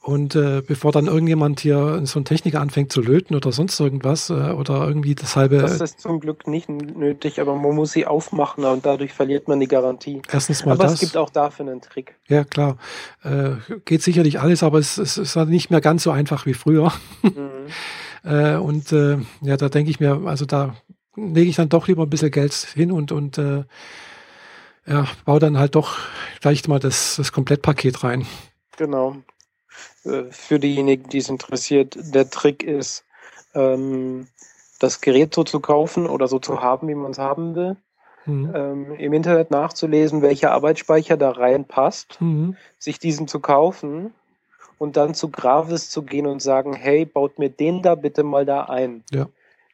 [0.01, 4.31] Und äh, bevor dann irgendjemand hier so ein Techniker anfängt zu löten oder sonst irgendwas
[4.31, 8.07] äh, oder irgendwie das halbe Das ist zum Glück nicht nötig, aber man muss sie
[8.07, 10.23] aufmachen und dadurch verliert man die Garantie.
[10.31, 10.95] erstens mal aber das.
[10.95, 12.15] es gibt auch dafür einen Trick.
[12.29, 12.79] ja, klar.
[13.23, 16.55] Äh, geht sicherlich alles, aber es, es ist halt nicht mehr ganz so einfach wie
[16.55, 16.93] früher.
[17.23, 17.67] Mhm.
[18.25, 20.75] Äh, und äh, ja, da denke ich mir, also da
[21.17, 23.65] lege ich dann doch lieber ein bisschen Geld hin und, und äh,
[24.87, 25.97] ja, baue dann halt doch
[26.41, 28.27] gleich mal das, das Komplettpaket rein.
[28.77, 29.17] Genau.
[30.05, 33.05] Äh, Für diejenigen, die es interessiert, der Trick ist,
[33.55, 34.29] ähm,
[34.79, 37.77] das Gerät so zu kaufen oder so zu haben, wie man es haben will.
[38.27, 38.53] Mhm.
[38.55, 42.57] Ähm, Im Internet nachzulesen, welcher Arbeitsspeicher da reinpasst, Mhm.
[42.79, 44.13] sich diesen zu kaufen
[44.79, 48.45] und dann zu Gravis zu gehen und sagen, hey, baut mir den da bitte mal
[48.45, 49.03] da ein.
[49.11, 49.29] Ja.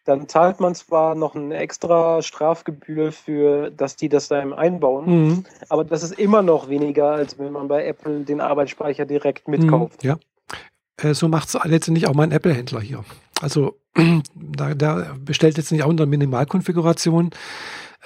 [0.05, 5.07] Dann zahlt man zwar noch eine extra Strafgebühr für, dass die das da im einbauen,
[5.07, 5.44] Mhm.
[5.68, 10.05] aber das ist immer noch weniger, als wenn man bei Apple den Arbeitsspeicher direkt mitkauft.
[10.05, 10.11] Mhm.
[10.11, 10.18] Ja.
[11.02, 13.05] Äh, so macht es letztendlich auch mein Apple-Händler hier.
[13.40, 13.78] Also
[14.34, 17.30] da, da bestellt jetzt nicht auch unter Minimalkonfiguration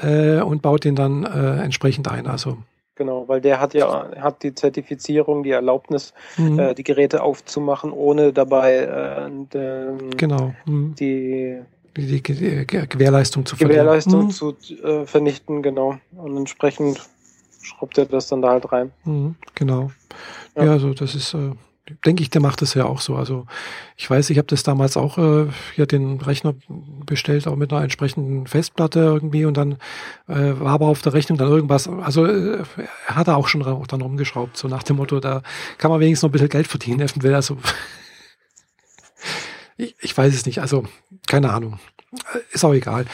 [0.00, 2.26] äh, und baut den dann äh, entsprechend ein.
[2.26, 2.58] Also
[2.98, 6.58] Genau, weil der hat ja hat die Zertifizierung, die Erlaubnis, mhm.
[6.58, 10.52] äh, die Geräte aufzumachen, ohne dabei äh, de, genau.
[10.66, 10.96] Mhm.
[10.96, 11.60] die
[11.98, 13.80] Die, die Gewährleistung zu verlieren.
[13.80, 14.30] Gewährleistung Mhm.
[14.30, 15.98] zu äh, vernichten, genau.
[16.16, 17.00] Und entsprechend
[17.60, 18.92] schraubt er das dann da halt rein.
[19.04, 19.90] Mhm, genau.
[20.56, 20.64] Ja.
[20.64, 21.50] Ja, also das ist, äh,
[22.04, 23.16] denke ich, der macht das ja auch so.
[23.16, 23.46] Also
[23.96, 26.54] ich weiß, ich habe das damals auch äh, hier den Rechner
[27.04, 29.72] bestellt, auch mit einer entsprechenden Festplatte irgendwie und dann
[30.28, 32.62] äh, war aber auf der Rechnung dann irgendwas, also äh,
[33.08, 35.42] er hat da auch schon dann rumgeschraubt, so nach dem Motto, da
[35.78, 37.34] kann man wenigstens noch ein bisschen Geld verdienen, eventuell.
[37.34, 37.56] Also
[39.78, 40.84] ich, ich weiß es nicht, also
[41.26, 41.78] keine Ahnung.
[42.52, 43.06] Ist auch egal.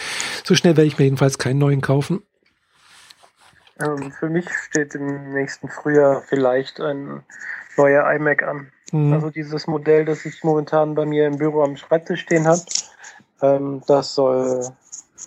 [0.45, 2.23] So schnell werde ich mir jedenfalls keinen neuen kaufen.
[3.81, 7.23] Ähm, für mich steht im nächsten Frühjahr vielleicht ein
[7.77, 8.71] neuer iMac an.
[8.93, 9.13] Mhm.
[9.13, 12.61] Also dieses Modell, das ich momentan bei mir im Büro am Schreibtisch stehen habe,
[13.43, 14.69] ähm, das soll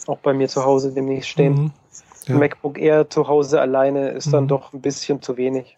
[0.07, 1.53] auch bei mir zu Hause demnächst stehen.
[1.55, 1.71] Mhm.
[2.27, 2.35] Ja.
[2.35, 4.47] MacBook Air zu Hause alleine ist dann Mhm.
[4.49, 5.77] doch ein bisschen zu wenig.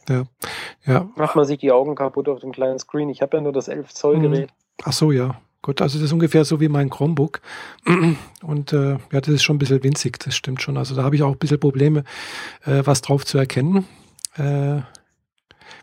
[0.85, 3.09] Ja, Macht man sich die Augen kaputt auf dem kleinen Screen.
[3.09, 4.21] Ich habe ja nur das 11 Zoll Mhm.
[4.21, 4.49] Gerät.
[4.83, 5.39] Ach so, ja.
[5.61, 7.41] Gut, also das ist ungefähr so wie mein Chromebook.
[8.41, 10.77] Und äh, ja, das ist schon ein bisschen winzig, das stimmt schon.
[10.77, 12.03] Also da habe ich auch ein bisschen Probleme,
[12.65, 13.85] äh, was drauf zu erkennen.
[14.35, 14.81] Äh,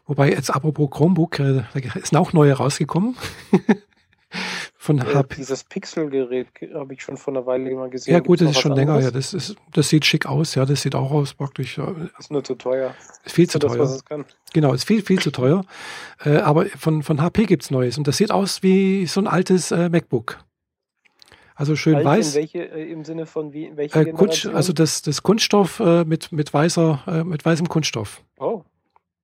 [0.07, 3.17] wobei jetzt apropos Chromebook, äh, da ist auch neue rausgekommen.
[4.87, 5.35] Von Äh, HP.
[5.37, 8.15] dieses Pixel-Gerät habe ich schon vor einer Weile mal gesehen.
[8.15, 9.11] Ja gut, Gibt's das ist schon länger, ja.
[9.11, 10.65] Das, ist, das sieht schick aus, ja.
[10.65, 11.77] Das sieht auch aus praktisch.
[11.77, 12.95] Ja, Ist nur zu teuer.
[13.25, 13.85] ist viel zu Für das, teuer.
[13.85, 14.25] es kann.
[14.53, 15.65] Genau, ist viel, viel zu teuer.
[16.25, 17.99] Äh, aber von, von HP gibt's Neues.
[17.99, 20.39] Und das sieht aus wie so ein altes äh, MacBook.
[21.57, 22.35] Also schön Alt weiß.
[22.37, 26.31] Welche, äh, Im Sinne von wie, welche Äh, Kunst, also das, das Kunststoff äh, mit,
[26.31, 28.23] mit, weißer, äh, mit weißem Kunststoff.
[28.39, 28.63] oh,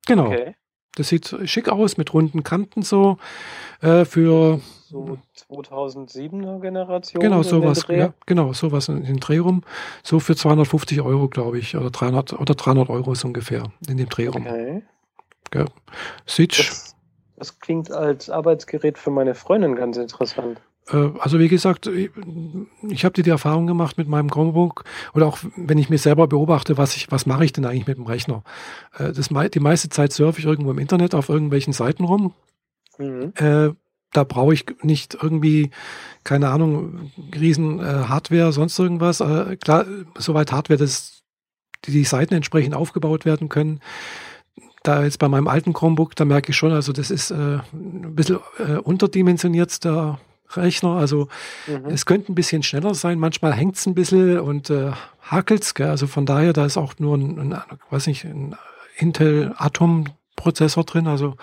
[0.07, 0.27] Genau.
[0.27, 0.57] okay.
[0.97, 3.19] Das sieht schick aus mit runden Kanten so.
[3.81, 5.19] Äh, für So
[5.49, 7.21] 2007er Generation.
[7.21, 9.63] genau sowas, ja, genau sowas in den Dreh rum.
[10.03, 14.09] So für 250 Euro, glaube ich, oder 300 oder 300 Euro so ungefähr in dem
[14.09, 14.47] Dreh rum.
[14.47, 14.83] Okay.
[15.51, 15.67] Gell.
[16.27, 16.97] Sieht, Das,
[17.37, 20.61] das klingt als Arbeitsgerät für meine Freundin ganz interessant.
[20.89, 25.79] Äh, Also wie gesagt, ich, habe die Erfahrung gemacht mit meinem Chromebook oder auch wenn
[25.79, 28.43] ich mir selber beobachte, was ich, was mache ich denn eigentlich mit dem Rechner?
[28.99, 32.35] Äh, Das, die meiste Zeit surfe ich irgendwo im Internet auf irgendwelchen Seiten rum.
[32.99, 33.33] Mhm.
[33.37, 33.71] Äh,
[34.15, 35.71] Da brauche ich nicht irgendwie,
[36.23, 39.21] keine Ahnung, riesen äh, Hardware, sonst irgendwas.
[39.21, 39.87] Äh, Klar,
[40.19, 41.23] soweit Hardware, dass
[41.87, 43.81] die, die Seiten entsprechend aufgebaut werden können.
[44.83, 48.15] Da jetzt bei meinem alten Chromebook, da merke ich schon, also das ist äh, ein
[48.15, 50.19] bisschen äh, unterdimensioniert, der
[50.57, 50.97] Rechner.
[50.97, 51.29] Also
[51.67, 51.87] Mhm.
[51.87, 54.93] es könnte ein bisschen schneller sein, manchmal hängt es ein bisschen und äh,
[55.23, 55.75] hakelt es.
[55.81, 58.57] Also von daher, da ist auch nur ein, ein weiß nicht, ein
[58.97, 61.37] Intel Atom Prozessor drin, also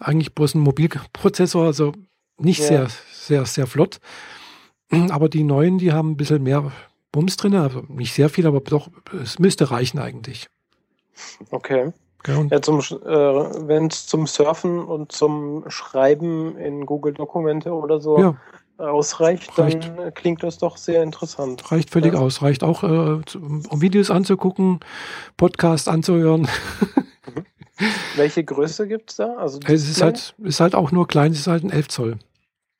[0.00, 1.92] eigentlich bloß ein Mobilprozessor, also
[2.38, 2.66] nicht Ja.
[2.66, 4.00] sehr, sehr, sehr flott.
[4.90, 6.70] Aber die neuen, die haben ein bisschen mehr
[7.12, 8.90] Bums drin, also nicht sehr viel, aber doch,
[9.22, 10.48] es müsste reichen eigentlich.
[11.50, 11.92] Okay.
[12.26, 12.82] Und, Ja, zum, äh,
[13.68, 18.36] wenn es zum Surfen und zum Schreiben in Google Dokumente oder so ja,
[18.78, 19.84] ausreicht, Reicht.
[19.88, 21.70] dann äh, klingt das doch sehr interessant.
[21.70, 22.20] reicht völlig Ja.
[22.20, 22.42] aus.
[22.42, 24.80] Reicht auch, äh, um Videos anzugucken,
[25.36, 26.48] Podcast anzuhören.
[28.16, 29.36] Welche Größe gibt's da?
[29.36, 32.18] Also Es ist halt, ist halt auch nur klein, es ist halt ein 11 Zoll.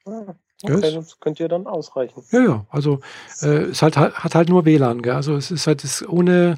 [0.07, 0.35] Ah,
[0.65, 2.25] okay, es- das könnte ja dann ausreichen.
[2.33, 3.01] Ja, ja, also
[3.43, 5.15] äh, es halt, hat halt nur WLAN, gell?
[5.15, 6.57] Also es ist halt das ohne,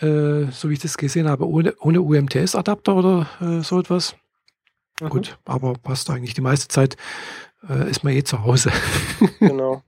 [0.00, 4.14] äh, so wie ich das gesehen habe, ohne, ohne UMTS-Adapter oder äh, so etwas.
[5.00, 5.08] Mhm.
[5.08, 6.34] Gut, aber passt eigentlich.
[6.34, 6.96] Die meiste Zeit
[7.68, 8.72] äh, ist man eh zu Hause.
[9.38, 9.82] Genau.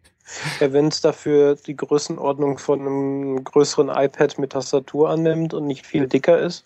[0.61, 5.87] Ja, wenn es dafür die Größenordnung von einem größeren iPad mit Tastatur annimmt und nicht
[5.87, 6.65] viel dicker ist,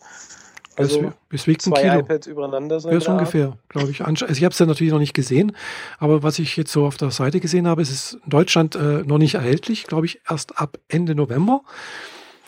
[0.76, 2.01] also es, wiegt ein zwei Kilo.
[2.01, 2.92] iPads übereinander sind.
[2.92, 4.05] Ja, so ungefähr, glaube ich.
[4.05, 5.57] Also ich habe es ja natürlich noch nicht gesehen,
[5.99, 9.03] aber was ich jetzt so auf der Seite gesehen habe, ist es in Deutschland äh,
[9.03, 11.62] noch nicht erhältlich, glaube ich, erst ab Ende November.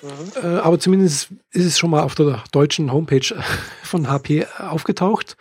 [0.02, 0.42] Mhm.
[0.42, 3.34] Äh, aber zumindest ist es schon mal auf der deutschen Homepage
[3.82, 5.36] von HP aufgetaucht.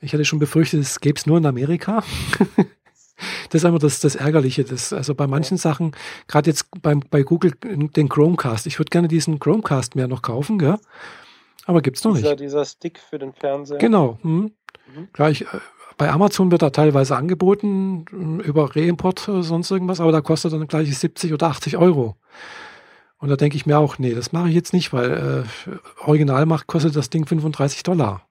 [0.00, 2.04] Ich hatte schon befürchtet, es gäbe es nur in Amerika.
[3.50, 4.64] das ist einfach das, das Ärgerliche.
[4.64, 5.92] Das, also bei manchen Sachen,
[6.28, 10.58] gerade jetzt beim, bei Google den Chromecast, ich würde gerne diesen Chromecast mehr noch kaufen,
[10.58, 10.78] gell?
[11.68, 12.40] aber gibt's noch Dieser, nicht.
[12.40, 13.78] dieser Stick für den Fernseher.
[13.78, 14.18] Genau.
[14.22, 14.52] Hm.
[14.94, 15.08] Mhm.
[15.12, 15.46] Gleich, äh,
[15.98, 20.66] bei Amazon wird er teilweise angeboten, über Reimport, äh, sonst irgendwas, aber da kostet dann
[20.66, 22.16] gleich 70 oder 80 Euro.
[23.18, 25.70] Und da denke ich mir auch, nee, das mache ich jetzt nicht, weil äh,
[26.04, 28.28] original macht, kostet das Ding 35 Dollar.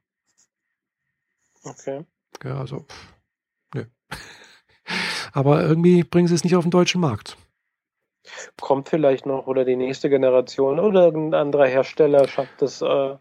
[1.62, 2.04] Okay.
[2.42, 3.14] Ja, also, pff,
[3.74, 3.84] nö.
[5.32, 7.36] aber irgendwie bringen sie es nicht auf den deutschen Markt.
[8.60, 13.16] Kommt vielleicht noch oder die nächste Generation oder irgendein anderer Hersteller schafft es, äh,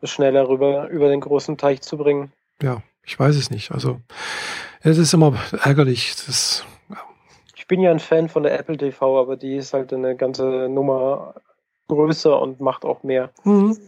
[0.00, 2.32] es schneller rüber über den großen Teich zu bringen.
[2.62, 3.72] Ja, ich weiß es nicht.
[3.72, 4.00] Also,
[4.80, 6.14] es ist immer ärgerlich.
[6.26, 6.64] Das,
[7.70, 11.34] bin ja ein Fan von der Apple TV, aber die ist halt eine ganze Nummer
[11.86, 13.78] größer und macht auch mehr, hm.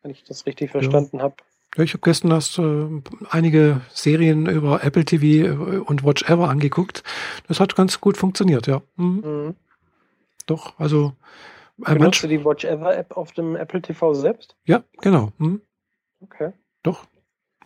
[0.00, 1.34] wenn ich das richtig verstanden habe.
[1.76, 2.86] Ja, ich habe gestern erst äh,
[3.30, 7.02] einige Serien über Apple TV und Watch Ever angeguckt.
[7.48, 8.80] Das hat ganz gut funktioniert, ja.
[8.94, 9.56] Mhm, Mhm.
[10.46, 11.14] doch, also
[11.84, 14.54] äh, Benutzt du die Watch Ever App auf dem Apple TV selbst?
[14.66, 15.32] ja, genau.
[15.38, 15.62] Mhm,
[16.20, 16.52] Okay.
[16.84, 17.06] doch.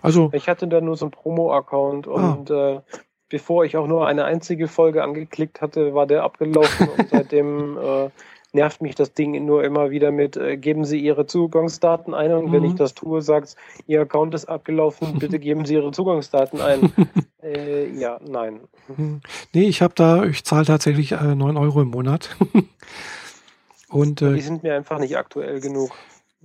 [0.01, 2.81] Also, Ich hatte da nur so einen Promo-Account und äh,
[3.29, 8.11] bevor ich auch nur eine einzige Folge angeklickt hatte, war der abgelaufen und seitdem äh,
[8.53, 12.53] nervt mich das Ding nur immer wieder mit, äh, geben Sie Ihre Zugangsdaten ein und
[12.53, 12.69] wenn Mhm.
[12.71, 13.57] ich das tue, sagt
[13.87, 16.93] Ihr Account ist abgelaufen, bitte geben Sie Ihre Zugangsdaten ein.
[17.43, 18.61] äh, ja, nein.
[18.95, 19.21] hm,
[19.53, 22.37] nee, ich habe da, ich zahle tatsächlich äh, 9 Euro im Monat.
[23.89, 25.91] und Die äh, sind mir einfach nicht aktuell genug.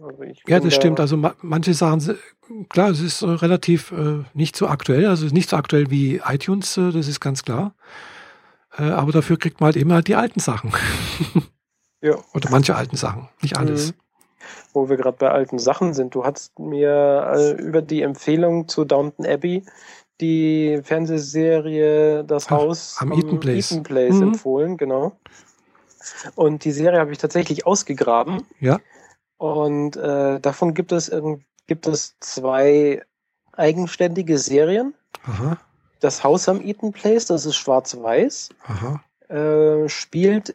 [0.01, 0.99] Also ja, das da- stimmt.
[0.99, 2.17] Also ma manche Sachen,
[2.69, 5.89] klar, es ist äh, relativ äh, nicht so aktuell, also es ist nicht so aktuell
[5.91, 7.73] wie iTunes, äh, das ist ganz klar.
[8.77, 10.71] Äh, aber dafür kriegt man halt immer halt die alten Sachen.
[12.03, 12.15] Ja.
[12.33, 13.89] Oder manche alten Sachen, nicht alles.
[13.91, 13.95] Mhm.
[14.73, 16.15] Wo wir gerade bei alten Sachen sind.
[16.15, 19.63] Du hast mir äh, über die Empfehlung zu Downton Abbey
[20.19, 23.71] die Fernsehserie Das Ach, Haus am Eaton Place.
[23.71, 24.23] Eaton Place Mhm.
[24.29, 25.15] empfohlen, genau.
[26.33, 28.47] Und die Serie habe ich tatsächlich ausgegraben.
[28.59, 28.79] Ja.
[29.37, 33.01] Und äh, davon gibt es, irgend- gibt es zwei
[33.53, 34.93] eigenständige Serien.
[35.23, 35.57] Aha,
[36.01, 38.49] Das Haus am Eaton Place, das ist schwarz-weiß,
[39.29, 40.53] äh, spielt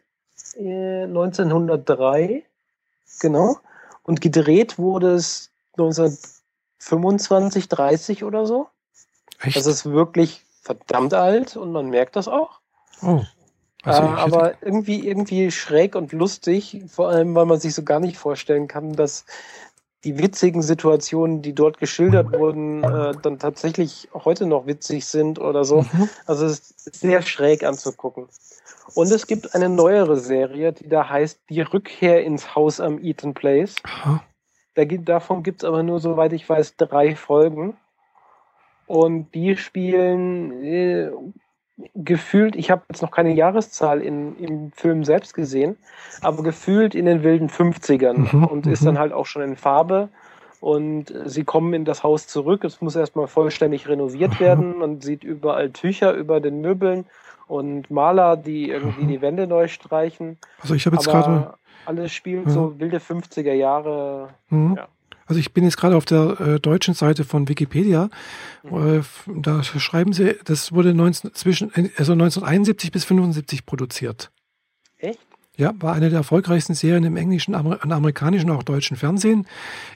[0.58, 2.44] äh, 1903,
[3.18, 3.56] genau.
[4.02, 8.68] Und gedreht wurde es 1925, 30 oder so.
[9.40, 9.56] Echt?
[9.56, 12.60] Das ist wirklich verdammt alt und man merkt das auch.
[13.00, 13.24] oh.
[13.84, 18.00] Also äh, aber irgendwie, irgendwie schräg und lustig, vor allem, weil man sich so gar
[18.00, 19.24] nicht vorstellen kann, dass
[20.06, 25.64] die witzigen Situationen, die dort geschildert wurden, äh, dann tatsächlich heute noch witzig sind oder
[25.64, 25.82] so.
[25.82, 26.08] Mhm.
[26.26, 28.28] Also es ist sehr schräg anzugucken.
[28.94, 33.34] Und es gibt eine neuere Serie, die da heißt Die Rückkehr ins Haus am Eaton
[33.34, 33.74] Place.
[34.74, 37.76] Da, davon gibt es aber nur, soweit ich weiß, drei Folgen.
[38.86, 41.10] Und die spielen äh,
[41.94, 45.76] gefühlt, ich habe jetzt noch keine Jahreszahl in, im Film selbst gesehen,
[46.22, 48.98] aber gefühlt in den wilden 50ern mhm, und ist dann mhm.
[48.98, 50.08] halt auch schon in Farbe.
[50.60, 52.64] Und sie kommen in das Haus zurück.
[52.64, 54.78] Es muss erstmal vollständig renoviert werden.
[54.78, 57.04] Man sieht überall Tücher über den Möbeln
[57.46, 59.08] und Maler, die irgendwie mhm.
[59.08, 60.38] die Wände neu streichen.
[60.62, 61.54] Also ich habe jetzt gerade
[61.84, 62.52] alles spielt ja.
[62.52, 64.30] so wilde 50er Jahre.
[64.50, 64.74] Mhm.
[64.76, 64.88] Ja.
[65.26, 68.08] Also ich bin jetzt gerade auf der äh, deutschen Seite von Wikipedia.
[68.62, 69.00] Mhm.
[69.00, 74.30] Äh, da schreiben sie, das wurde 19, zwischen, also 1971 bis 75 produziert.
[74.98, 75.18] Echt?
[75.58, 79.46] Ja, war eine der erfolgreichsten Serien im englischen, Amer amerikanischen und auch deutschen Fernsehen.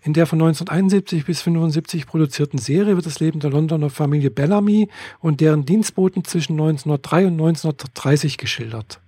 [0.02, 4.88] In der von 1971 bis 75 produzierten Serie wird das Leben der Londoner Familie Bellamy
[5.18, 9.00] und deren Dienstboten zwischen 1903 und 1930 geschildert.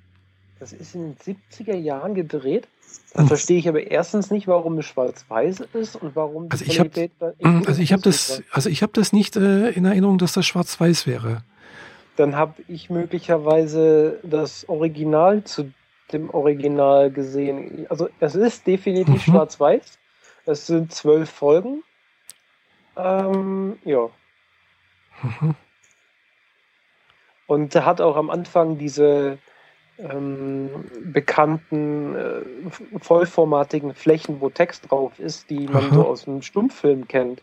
[0.62, 2.68] Das ist in den 70er Jahren gedreht?
[3.14, 6.76] Dann verstehe ich aber erstens nicht, warum es schwarz-weiß ist und warum die also ich
[6.76, 10.34] Qualität hab, Also ich habe das, also ich habe das nicht äh, in Erinnerung, dass
[10.34, 11.42] das schwarz-weiß wäre.
[12.14, 15.72] Dann habe ich möglicherweise das Original zu
[16.12, 17.84] dem Original gesehen.
[17.88, 19.32] Also es ist definitiv mhm.
[19.32, 19.98] schwarz-weiß.
[20.46, 21.82] Es sind zwölf Folgen.
[22.96, 24.10] Ähm, ja.
[25.24, 25.56] Mhm.
[27.48, 29.38] Und er hat auch am Anfang diese
[30.10, 30.70] ähm,
[31.04, 35.94] bekannten äh, vollformatigen Flächen, wo Text drauf ist, die man Aha.
[35.94, 37.42] so aus einem Stummfilm kennt.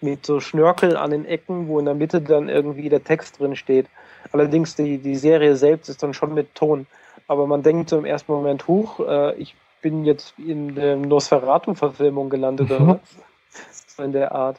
[0.00, 3.56] Mit so Schnörkel an den Ecken, wo in der Mitte dann irgendwie der Text drin
[3.56, 3.86] steht.
[4.32, 6.86] Allerdings die, die Serie selbst ist dann schon mit Ton.
[7.26, 12.28] Aber man denkt so im ersten Moment, hoch, äh, ich bin jetzt in der Nosferatu-Verfilmung
[12.28, 12.76] gelandet mhm.
[12.76, 13.94] oder was?
[13.96, 14.58] So in der Art.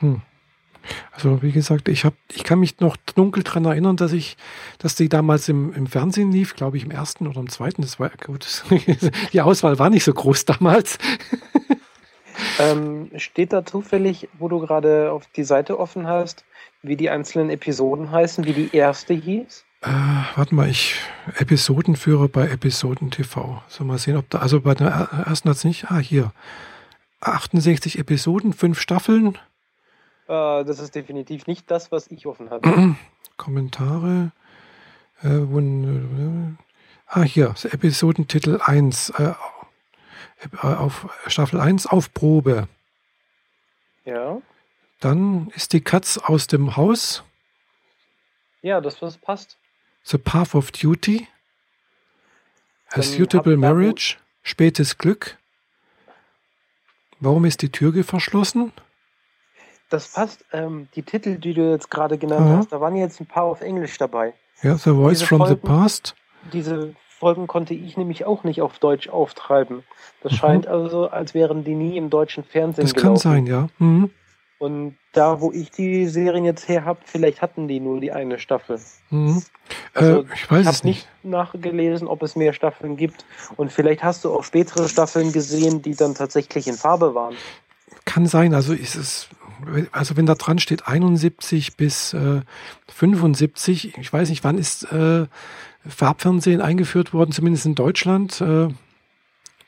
[0.00, 0.20] Hm.
[1.12, 4.36] Also wie gesagt, ich habe, ich kann mich noch dunkel daran erinnern, dass ich,
[4.78, 7.82] dass die damals im, im Fernsehen lief, glaube ich, im ersten oder im zweiten.
[7.82, 8.46] Das war gut.
[9.32, 10.98] die Auswahl war nicht so groß damals.
[12.58, 16.44] Ähm, steht da zufällig, wo du gerade auf die Seite offen hast,
[16.82, 19.64] wie die einzelnen Episoden heißen, wie die erste hieß?
[19.82, 19.88] Äh,
[20.36, 20.96] warte mal, ich
[21.36, 23.62] Episodenführer bei Episoden TV.
[23.68, 26.32] So mal sehen, ob da, also bei der ersten hat es nicht, ah, hier.
[27.20, 29.38] 68 Episoden, fünf Staffeln.
[30.26, 32.96] Äh, das ist definitiv nicht das, was ich offen hatte.
[33.36, 34.32] Kommentare.
[35.22, 36.56] Äh, äh,
[37.06, 39.10] ah, hier, Episodentitel 1.
[39.10, 39.34] Äh,
[40.62, 42.68] äh, auf Staffel 1 auf Probe.
[44.04, 44.40] Ja.
[45.00, 47.24] Dann ist die Katz aus dem Haus.
[48.62, 49.58] Ja, das was passt.
[50.04, 51.28] The Path of Duty.
[52.92, 54.16] A Suitable Marriage.
[54.42, 55.38] Spätes Glück.
[57.20, 58.72] Warum ist die Tür verschlossen?
[59.90, 60.44] Das passt.
[60.52, 62.56] Ähm, die Titel, die du jetzt gerade genannt mhm.
[62.56, 64.34] hast, da waren jetzt ein paar auf Englisch dabei.
[64.62, 66.14] Ja, The Voice diese from Folgen, the Past.
[66.52, 69.84] Diese Folgen konnte ich nämlich auch nicht auf Deutsch auftreiben.
[70.22, 70.36] Das mhm.
[70.36, 73.14] scheint also, als wären die nie im deutschen Fernsehen Das gelaufen.
[73.14, 73.68] kann sein, ja.
[73.78, 74.10] Mhm.
[74.58, 78.38] Und da, wo ich die Serien jetzt her habe, vielleicht hatten die nur die eine
[78.38, 78.80] Staffel.
[79.10, 79.42] Mhm.
[79.92, 83.24] Also, äh, ich weiß ich habe nicht nachgelesen, ob es mehr Staffeln gibt.
[83.56, 87.34] Und vielleicht hast du auch spätere Staffeln gesehen, die dann tatsächlich in Farbe waren.
[88.04, 88.54] Kann sein.
[88.54, 89.28] Also ist es
[89.92, 92.42] also wenn da dran steht 71 bis äh,
[92.88, 95.26] 75, ich weiß nicht, wann ist äh,
[95.86, 98.40] Farbfernsehen eingeführt worden, zumindest in Deutschland?
[98.40, 98.68] Äh,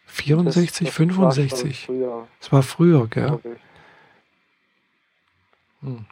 [0.07, 1.89] 64, das, das 65.
[1.89, 3.39] War das war früher, gell?
[5.83, 6.07] Hm.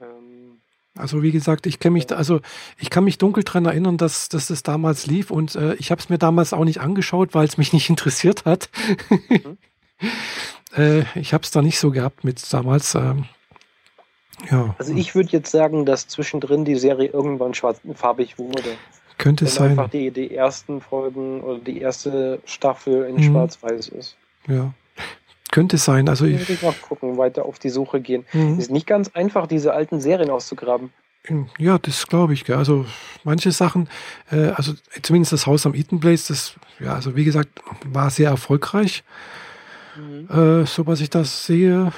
[0.00, 0.60] Ähm.
[0.96, 2.40] Also wie gesagt, ich kenne mich, da, also
[2.78, 6.00] ich kann mich dunkel daran erinnern, dass, dass das damals lief und äh, ich habe
[6.00, 8.70] es mir damals auch nicht angeschaut, weil es mich nicht interessiert hat.
[9.08, 9.58] Mhm.
[10.76, 12.94] Äh, ich habe es da nicht so gehabt mit damals.
[12.94, 13.26] Ähm,
[14.50, 14.74] ja.
[14.78, 18.76] Also ich würde jetzt sagen, dass zwischendrin die Serie irgendwann schwarzfarbig wurde.
[19.18, 19.72] Könnte es sein.
[19.72, 23.22] einfach die, die ersten Folgen oder die erste Staffel in mhm.
[23.24, 24.16] schwarz-weiß ist.
[24.48, 24.72] Ja.
[25.50, 26.08] Könnte sein.
[26.08, 28.24] Also ich würde mal gucken, weiter auf die Suche gehen.
[28.32, 28.52] Mhm.
[28.52, 30.90] Es ist nicht ganz einfach, diese alten Serien auszugraben.
[31.58, 32.48] Ja, das glaube ich.
[32.50, 32.86] Also
[33.24, 33.88] manche Sachen,
[34.30, 38.30] äh, also zumindest das Haus am Eaton Place, das, ja, also wie gesagt, war sehr
[38.30, 39.04] erfolgreich.
[39.96, 40.28] Mhm.
[40.30, 41.92] Äh, so was ich das sehe,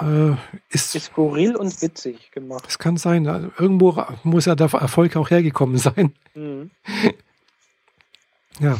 [0.00, 0.30] äh,
[0.68, 2.64] ist, ist skurril und witzig gemacht.
[2.68, 3.26] Es kann sein.
[3.26, 6.12] Also irgendwo muss ja der Erfolg auch hergekommen sein.
[6.34, 6.70] Mhm.
[8.60, 8.78] ja.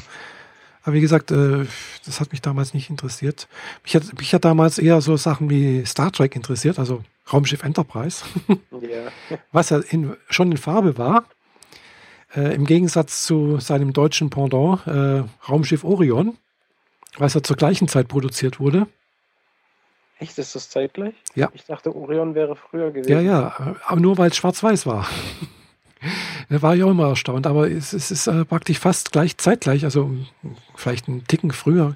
[0.82, 1.66] Aber wie gesagt, äh,
[2.06, 3.48] das hat mich damals nicht interessiert.
[3.84, 8.24] Mich hat, mich hat damals eher so Sachen wie Star Trek interessiert, also Raumschiff Enterprise.
[8.48, 9.38] ja.
[9.52, 11.24] Was ja in, schon in Farbe war.
[12.34, 16.38] Äh, Im Gegensatz zu seinem deutschen Pendant, äh, Raumschiff Orion
[17.18, 18.86] was ja zur gleichen Zeit produziert wurde.
[20.18, 21.14] Echt, ist das zeitgleich?
[21.34, 21.48] Ja.
[21.54, 23.10] Ich dachte, Orion wäre früher gewesen.
[23.10, 25.08] Ja, ja, aber nur weil es schwarz-weiß war.
[26.48, 29.84] Da war ich auch immer erstaunt, aber es, es ist äh, praktisch fast gleich zeitgleich,
[29.84, 30.10] also
[30.74, 31.94] vielleicht einen Ticken früher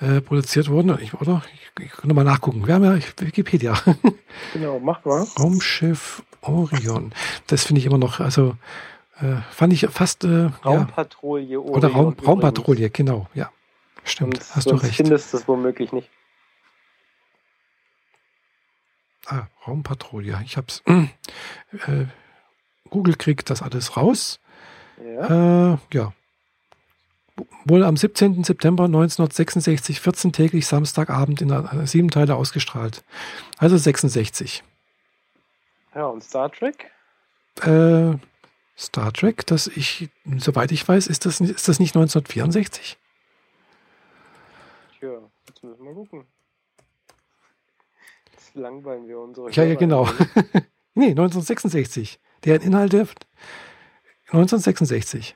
[0.00, 1.42] äh, produziert worden, ich, oder?
[1.52, 2.66] Ich, ich kann nochmal nachgucken.
[2.66, 3.74] Wir haben ja Wikipedia.
[4.54, 5.26] Genau, mach mal.
[5.38, 7.12] Raumschiff Orion.
[7.48, 8.56] Das finde ich immer noch, also
[9.18, 12.28] äh, fand ich fast äh, ja, Raumpatrouille oder Orion Raum, übrigens.
[12.28, 13.50] Raumpatrouille, genau, ja.
[14.04, 14.94] Stimmt, Sonst- hast du recht.
[14.96, 16.08] findest du es womöglich nicht.
[19.26, 20.40] Ah, Raumpatrouille.
[20.44, 20.82] Ich hab's.
[20.86, 22.06] Äh,
[22.88, 24.40] Google kriegt das alles raus.
[25.02, 25.74] Ja.
[25.74, 26.12] Äh, ja.
[27.64, 28.44] Wohl am 17.
[28.44, 33.04] September 1966, 14 täglich Samstagabend in der, äh, sieben Teile ausgestrahlt.
[33.58, 34.62] Also 66.
[35.94, 36.90] ja, und Star Trek?
[37.62, 38.16] Äh,
[38.76, 42.98] Star Trek, das ich, soweit ich weiß, ist das, ist das nicht 1964?
[45.00, 46.26] Tja, jetzt müssen wir gucken.
[48.32, 50.04] Jetzt langweilen wir unsere Ja, ja, genau.
[50.94, 52.20] nee, 1966.
[52.44, 53.08] Deren Inhalte
[54.26, 55.34] 1966.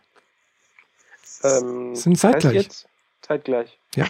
[1.44, 2.54] Ähm, Sind zeitgleich.
[2.54, 2.88] Jetzt?
[3.22, 3.78] Zeitgleich.
[3.94, 4.06] Ja.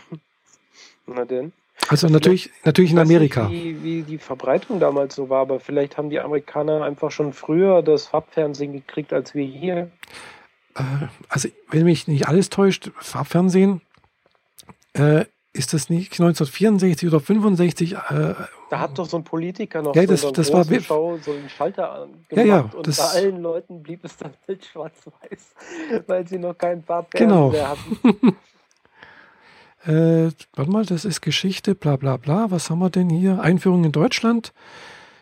[1.07, 1.53] Na denn.
[1.89, 3.49] Also natürlich, natürlich in Ich weiß Amerika.
[3.49, 7.33] Nicht, wie, wie die Verbreitung damals so war, aber vielleicht haben die Amerikaner einfach schon
[7.33, 9.93] früher das Farbfernsehen gekriegt als wir hier.
[10.75, 10.83] Äh,
[11.29, 13.83] also wenn mich nicht alles täuscht, Farbfernsehen,
[14.95, 17.93] äh, ist das nicht 1964 oder 65?
[17.95, 17.97] Äh,
[18.71, 21.19] Da hat doch so ein Politiker noch Ja, so, das- so, einen das war Show,
[21.23, 24.33] so einen Schalter an- Ja, gemacht ja, und das- bei allen Leuten blieb es dann
[24.47, 27.51] halt schwarz-weiß, weil sie noch keinen Genau.
[27.53, 28.37] Farbfernseher hatten.
[29.87, 32.51] Äh, warte mal, das ist Geschichte, bla bla bla.
[32.51, 33.41] Was haben wir denn hier?
[33.41, 34.55] Einführung in Deutschland.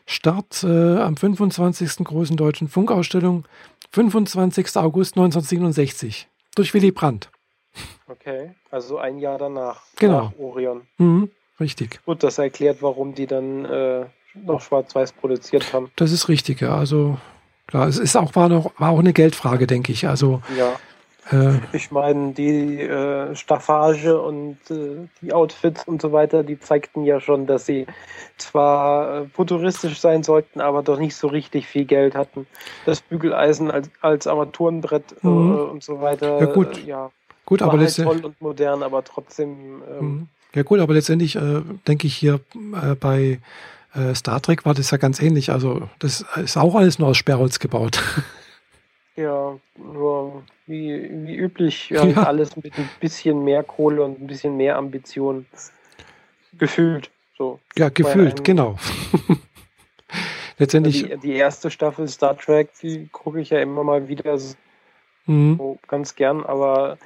[0.07, 2.05] Start äh, am 25.
[2.05, 3.45] Großen Deutschen Funkausstellung,
[3.91, 4.77] 25.
[4.77, 6.29] August 1967.
[6.55, 7.31] Durch Willy Brandt.
[8.13, 9.83] Okay, also ein Jahr danach.
[9.97, 10.25] Genau.
[10.25, 10.83] Nach Orion.
[10.99, 12.01] Mhm, richtig.
[12.05, 14.05] Gut, das erklärt, warum die dann äh,
[14.35, 15.91] noch schwarz-weiß produziert haben.
[15.97, 16.77] Das ist richtig, ja.
[16.77, 17.17] Also
[17.67, 20.07] klar, es ist auch, war, noch, war auch eine Geldfrage, denke ich.
[20.07, 20.75] Also Ja.
[21.31, 27.05] äh, Ich meine, die äh, Staffage und äh, die Outfits und so weiter, die zeigten
[27.05, 27.87] ja schon, dass sie
[28.37, 32.47] zwar äh, futuristisch sein sollten, aber doch nicht so richtig viel Geld hatten.
[32.85, 35.71] Das Bügeleisen als, als Armaturenbrett äh, Mhm.
[35.71, 36.39] und so weiter.
[36.41, 36.77] Ja, gut.
[36.79, 37.11] Äh, ja,
[37.47, 38.21] gut, war aber halt letztendlich.
[38.21, 39.83] toll und modern, aber trotzdem.
[39.89, 40.29] Ähm, Mhm.
[40.55, 43.41] Ja gut, aber letztendlich äh, denke ich hier äh, bei
[43.95, 45.51] äh, Star Trek war das ja ganz ähnlich.
[45.51, 48.03] Also das ist auch alles nur aus Sperrholz gebaut.
[49.15, 52.23] Ja, nur wie, wie üblich halt Ja.
[52.23, 55.45] alles mit ein bisschen mehr Kohle und ein bisschen mehr Ambition
[56.59, 57.11] gefühlt.
[57.37, 57.61] So.
[57.77, 58.79] ja, gefühlt, genau.
[60.59, 64.39] letztendlich, Die, die erste Staffel Star Trek, die gucke ich ja immer mal wieder
[65.27, 66.97] mhm, so ganz gern, aber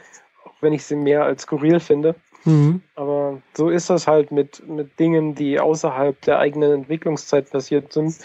[0.61, 2.15] wenn ich sie mehr als skurril finde.
[2.45, 7.93] mhm, Aber so ist das halt mit, mit Dingen, die außerhalb der eigenen Entwicklungszeit passiert
[7.93, 8.17] sind.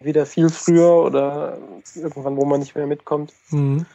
[0.00, 1.58] Wieder viel früher oder
[1.94, 3.32] irgendwann, wo man nicht mehr mitkommt.
[3.50, 3.86] mhm.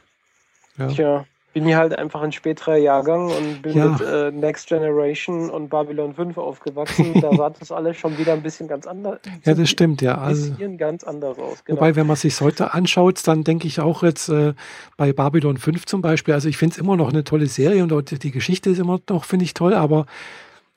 [0.78, 0.88] Ja.
[0.90, 1.26] Tja,
[1.58, 3.88] bin hier halt einfach ein späterer Jahrgang und bin Ja.
[3.88, 7.20] mit äh, Next Generation und Babylon 5 aufgewachsen.
[7.20, 9.18] da sah das alles schon wieder ein bisschen ganz anders.
[9.43, 10.20] ja, das stimmt, ja.
[10.20, 11.66] Also, bisschen ganz anders aus.
[11.66, 11.78] Genau.
[11.78, 14.53] Wobei, wenn man sich heute anschaut, dann denke ich auch jetzt äh,
[14.97, 17.91] bei Babylon 5 zum Beispiel, also ich finde es immer noch eine tolle Serie und
[17.91, 20.05] auch die Geschichte ist immer noch, finde ich toll, aber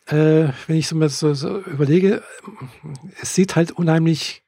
[0.06, 2.22] äh, wenn ich so, mal so, so überlege,
[3.20, 4.42] es sieht halt unheimlich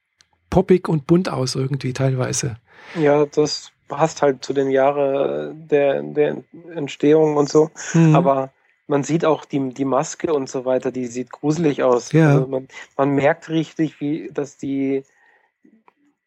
[0.49, 2.57] poppig und bunt aus irgendwie teilweise.
[2.99, 6.39] Ja, das passt halt zu den Jahren der, der
[6.75, 7.71] Entstehung und so.
[7.95, 8.15] Mhm.
[8.15, 8.51] Aber
[8.89, 12.13] man sieht auch die, die Maske und so weiter, die sieht gruselig aus.
[12.13, 12.31] Ja.
[12.33, 15.05] Also man, man merkt richtig, wie, dass die,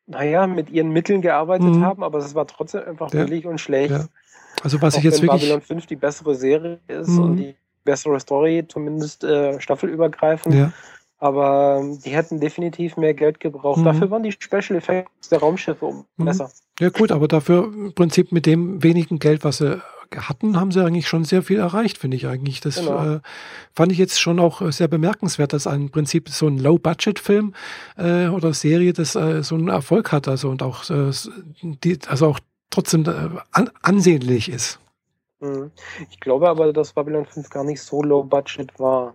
[0.07, 1.83] naja, mit ihren Mitteln gearbeitet Mhm.
[1.83, 3.23] haben, aber es war trotzdem einfach Ja.
[3.25, 3.91] billig und schlecht.
[3.91, 4.05] Ja.
[4.63, 7.23] also was auch ich jetzt wenn wirklich, Babylon 5 die bessere Serie ist Mhm.
[7.23, 10.55] und die bessere Story, zumindest äh, staffelübergreifend.
[10.55, 10.71] ja,
[11.17, 13.79] Aber ähm, die hätten definitiv mehr Geld gebraucht.
[13.79, 13.85] Mhm.
[13.85, 16.25] Dafür waren die Special Effects der Raumschiffe um Mhm.
[16.25, 16.51] besser.
[16.79, 19.81] ja gut, aber dafür im Prinzip mit dem wenigen Geld, was sie
[20.15, 22.61] hatten, haben sie eigentlich schon sehr viel erreicht, finde ich eigentlich.
[22.61, 23.15] Das Genau.
[23.15, 23.19] äh,
[23.73, 27.53] fand ich jetzt schon auch sehr bemerkenswert, dass im Prinzip so ein Low-Budget-Film
[27.97, 31.11] äh, oder Serie das äh, so einen Erfolg hat, also und auch äh,
[31.63, 32.39] die, also auch
[32.69, 34.79] trotzdem äh, an, ansehnlich ist.
[35.39, 35.71] Mhm.
[36.11, 39.13] Ich glaube aber, dass Babylon 5 gar nicht so low budget war.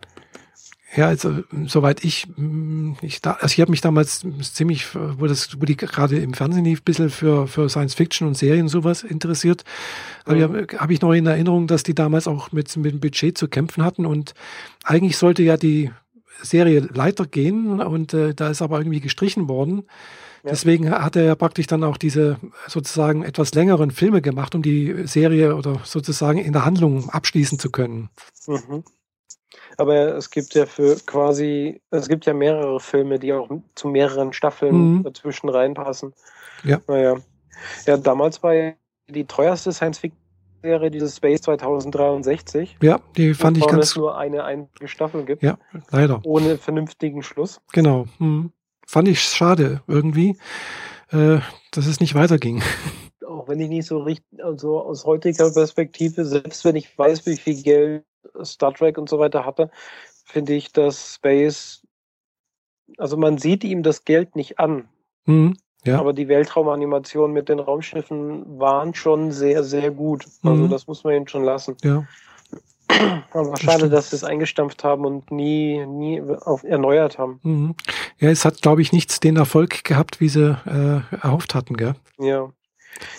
[0.97, 4.25] Ja, also soweit ich, mh, ich, da, also ich habe mich damals
[4.55, 8.27] ziemlich, wo das, wo die gerade im Fernsehen lief, ein bisschen für, für Science Fiction
[8.27, 9.63] und Serien sowas interessiert.
[10.25, 10.43] Aber Mhm.
[10.43, 13.47] habe hab ich noch in Erinnerung, dass die damals auch mit, mit dem Budget zu
[13.47, 14.35] kämpfen hatten und
[14.83, 15.91] eigentlich sollte ja die
[16.43, 19.83] Serie weitergehen und äh, da ist aber irgendwie gestrichen worden.
[20.43, 20.51] Ja.
[20.51, 25.07] Deswegen hat er ja praktisch dann auch diese sozusagen etwas längeren Filme gemacht, um die
[25.07, 28.09] Serie oder sozusagen in der Handlung abschließen zu können.
[28.49, 28.83] Mhm.
[29.81, 34.33] Aber es gibt ja für quasi, es gibt ja mehrere Filme, die auch zu mehreren
[34.35, 35.03] Staffeln Mhm.
[35.05, 36.13] dazwischen reinpassen.
[36.65, 36.81] Ja.
[36.87, 37.17] Naja.
[37.87, 38.73] Ja, damals war ja
[39.09, 42.77] die teuerste Science-Fiction-Serie dieses Space 2063.
[42.83, 45.43] Ja, die fand ich ganz, es nur eine einzige Staffel gibt.
[45.43, 45.57] ja,
[45.91, 46.21] leider.
[46.25, 47.61] Ohne vernünftigen Schluss.
[47.73, 48.07] Genau.
[48.19, 48.53] Hm.
[48.87, 50.37] Fand ich schade irgendwie,
[51.11, 51.39] äh,
[51.71, 52.63] dass es nicht weiterging.
[53.27, 57.37] Auch wenn ich nicht so richtig, also aus heutiger Perspektive, selbst wenn ich weiß, wie
[57.37, 58.05] viel Geld
[58.45, 59.71] Star Trek und so weiter hatte,
[60.25, 61.87] finde ich, dass Space,
[62.99, 64.89] also man sieht ihm das Geld nicht an.
[65.27, 65.57] Hm.
[65.85, 65.99] Ja.
[65.99, 70.27] Aber die Weltraumanimationen mit den Raumschiffen waren schon sehr, sehr gut.
[70.43, 70.71] Also Mhm.
[70.71, 71.77] das muss man ihnen schon lassen.
[71.83, 72.07] Ja.
[73.33, 73.93] Aber Das schade, stimmt.
[73.95, 77.39] dass sie es eingestampft haben und nie, nie auf, erneuert haben.
[77.45, 77.75] Mhm.
[78.19, 81.95] Ja, es hat, glaube ich, nicht den Erfolg gehabt, wie sie äh, erhofft hatten, gell?
[82.19, 82.51] Ja.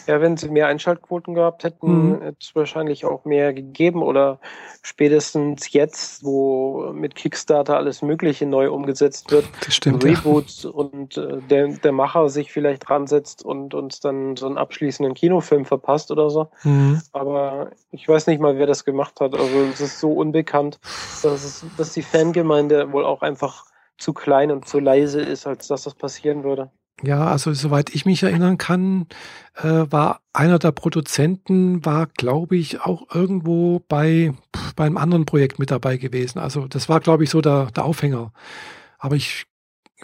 [0.08, 2.22] Ja, wenn sie mehr Einschaltquoten gehabt hätten, Mhm.
[2.22, 4.40] hätte es wahrscheinlich auch mehr gegeben oder
[4.84, 10.04] spätestens jetzt, wo mit Kickstarter alles Mögliche neu umgesetzt wird, Das stimmt.
[10.04, 10.12] Ja.
[10.12, 14.58] Reboots und äh, der, der Macher sich vielleicht dran setzt und uns dann so einen
[14.58, 16.50] abschließenden Kinofilm verpasst oder so.
[16.64, 17.02] Mhm.
[17.14, 19.34] Aber ich weiß nicht mal, wer das gemacht hat.
[19.34, 20.80] Also es ist so unbekannt,
[21.24, 23.66] dass, es, dass die Fangemeinde wohl auch einfach
[23.98, 26.72] zu klein und zu leise ist, als dass das passieren würde.
[27.04, 29.08] Ja, also soweit ich mich erinnern kann,
[29.56, 35.26] äh, war einer der Produzenten, war, glaube ich, auch irgendwo bei, pf, bei einem anderen
[35.26, 36.40] Projekt mit dabei gewesen.
[36.40, 38.32] Also das war, glaube ich, so der, der Aufhänger.
[39.00, 39.48] Aber ich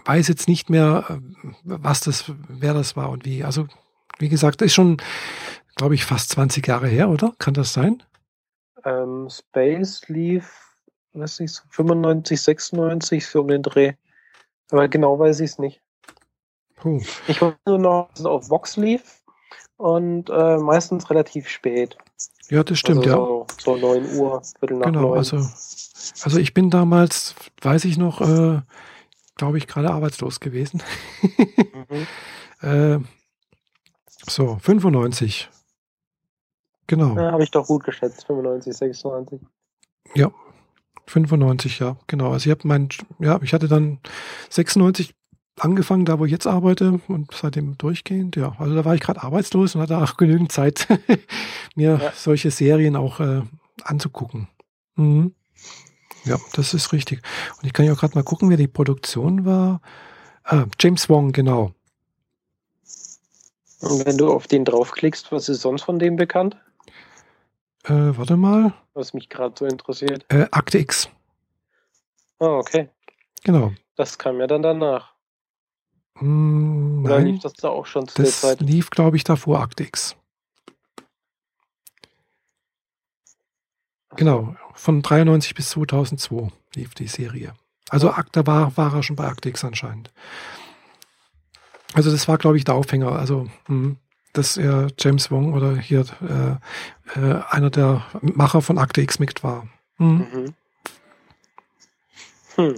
[0.06, 1.20] weiß jetzt nicht mehr, äh,
[1.64, 3.44] was das, wer das war und wie.
[3.44, 3.68] Also,
[4.20, 4.98] wie gesagt, ist schon,
[5.76, 7.34] glaube ich, fast 20 Jahre her, oder?
[7.38, 8.02] Kann das sein?
[8.86, 10.76] Ähm, Space lief,
[11.14, 13.94] weiß nicht, so 95, 96, so um den Dreh.
[14.72, 15.82] Aber genau weiß ich es nicht.
[16.78, 17.02] Puh.
[17.28, 19.24] Ich weiß nur noch, auf Vox lief
[19.78, 21.98] und äh, meistens relativ spät.
[22.50, 23.16] Ja, das stimmt, also ja.
[23.16, 25.18] so, so 9 Uhr, Viertel nach Genau, 9.
[25.18, 28.62] also, also ich bin damals, weiß ich noch, äh,
[29.36, 30.82] glaube ich, gerade arbeitslos gewesen.
[31.22, 32.08] Mhm.
[32.60, 32.98] Äh,
[34.28, 35.48] so, 95.
[36.88, 39.40] Genau, Ja, habe ich doch gut geschätzt, 95, 96.
[41.08, 42.32] 95, ja, genau.
[42.32, 44.00] Also ich habe mein, ja, ich hatte dann
[44.50, 45.14] 96
[45.60, 48.56] angefangen, da wo ich jetzt arbeite und seitdem durchgehend, ja.
[48.60, 50.88] Also da war ich gerade arbeitslos und hatte auch genügend Zeit,
[51.76, 52.12] mir Ja.
[52.16, 53.42] solche Serien auch äh,
[53.84, 54.48] anzugucken.
[54.96, 55.34] Mhm.
[56.26, 57.22] Ja, das ist richtig.
[57.58, 59.82] Und ich kann ja auch gerade mal gucken, wer die Produktion war.
[60.44, 61.72] Ah, James Wong, genau.
[63.80, 66.58] Und wenn du auf den draufklickst, was ist sonst von dem bekannt?
[67.84, 68.74] Äh, warte mal.
[68.94, 70.26] Was mich gerade so interessiert.
[70.30, 71.10] Äh, Akte X.
[72.40, 72.90] Ah, okay.
[73.44, 73.72] Genau.
[73.96, 75.14] Das kam ja dann danach.
[76.20, 78.62] Hm, Oder nein, lief das da auch schon zu der das Zeit?
[78.62, 80.16] lief, glaube ich, davor Akte X.
[84.16, 87.54] Genau, von 93 bis 2002 lief die Serie.
[87.90, 90.12] Also Akte war, war er schon bei Akte X anscheinend.
[91.94, 93.12] Also das war, glaube ich, der Aufhänger.
[93.14, 93.98] Also hm,
[94.34, 96.06] dass er James Wong oder hier
[97.16, 99.68] äh, äh, einer der Macher von Akte X mit war.
[99.98, 100.54] Hm, Mhm.
[102.56, 102.76] Hm.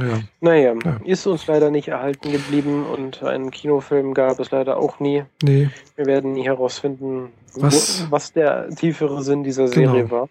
[0.00, 0.20] Ja.
[0.40, 1.00] Naja, Ja.
[1.04, 5.24] ist uns leider nicht erhalten geblieben und einen Kinofilm gab es leider auch nie.
[5.42, 10.10] Nee, Wir werden nie herausfinden, Was- wo, was der tiefere Sinn dieser Serie Genau.
[10.10, 10.28] war.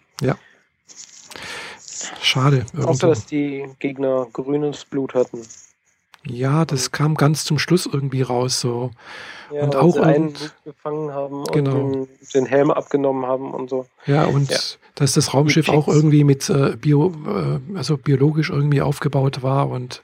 [2.20, 2.64] schade.
[2.74, 3.06] Außer, irgendwo.
[3.06, 5.40] dass die Gegner grünes Blut hatten.
[6.28, 8.60] Ja, das kam ganz zum Schluss irgendwie raus.
[8.60, 8.90] So.
[9.52, 11.76] Ja, Und auch sie einen gefangen haben Genau.
[11.76, 13.86] und den, den Helm abgenommen haben und so.
[14.06, 14.58] Ja, und Ja.
[14.96, 20.02] dass das Raumschiff auch irgendwie mit äh, Bio, äh, also biologisch irgendwie aufgebaut war und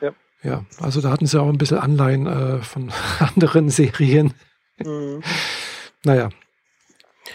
[0.00, 0.12] Ja.
[0.42, 4.32] ja, also da hatten sie auch ein bisschen Anleihen äh, von anderen Serien.
[4.78, 5.22] Mhm.
[6.04, 6.30] Naja.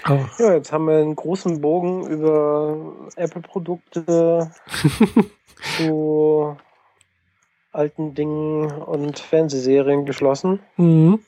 [0.04, 2.78] Aber, Ja, jetzt haben wir einen großen Bogen über
[3.18, 4.50] Apple-Produkte
[5.78, 6.58] zu
[7.74, 10.60] alten Dingen und Fernsehserien geschlossen.
[10.78, 11.20] mhm.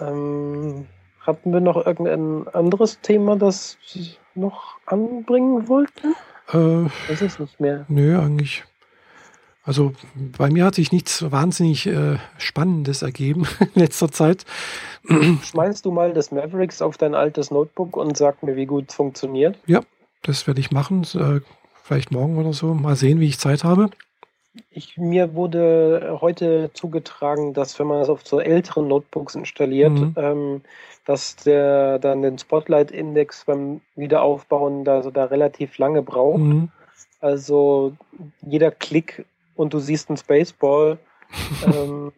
[0.00, 0.86] Ähm,
[1.20, 6.14] hatten wir noch irgendein anderes Thema, das Sie noch anbringen wollten?
[6.52, 7.84] äh, Das ist nicht mehr.
[7.88, 8.64] nö, eigentlich.
[9.64, 14.44] Also bei mir hat sich nichts wahnsinnig äh, Spannendes ergeben in letzter Zeit.
[15.42, 18.94] Schmeißt du mal das Mavericks auf dein altes Notebook und sag mir, wie gut es
[18.94, 19.58] funktioniert?
[20.22, 21.40] Das werde ich machen, äh,
[21.82, 22.74] vielleicht morgen oder so.
[22.74, 23.90] Mal sehen, wie ich Zeit habe.
[24.70, 30.14] Ich, mir wurde heute zugetragen, dass wenn man es auf so älteren Notebooks installiert, Mhm.
[30.16, 30.62] ähm,
[31.04, 36.38] dass der dann den Spotlight-Index beim Wiederaufbauen da, so da relativ lange braucht.
[36.38, 36.68] Mhm.
[37.20, 37.92] Also
[38.42, 40.98] jeder Klick und du siehst einen Spaceball,
[41.66, 42.12] ähm,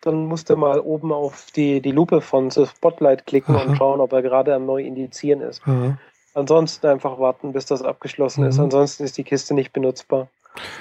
[0.00, 3.64] dann musst du mal oben auf die, die Lupe von The Spotlight klicken Aha.
[3.64, 5.62] und schauen, ob er gerade am neu indizieren ist.
[5.66, 5.98] Ja.
[6.34, 8.58] Ansonsten einfach warten, bis das abgeschlossen ist.
[8.58, 8.64] Mhm.
[8.64, 10.28] Ansonsten ist die Kiste nicht benutzbar.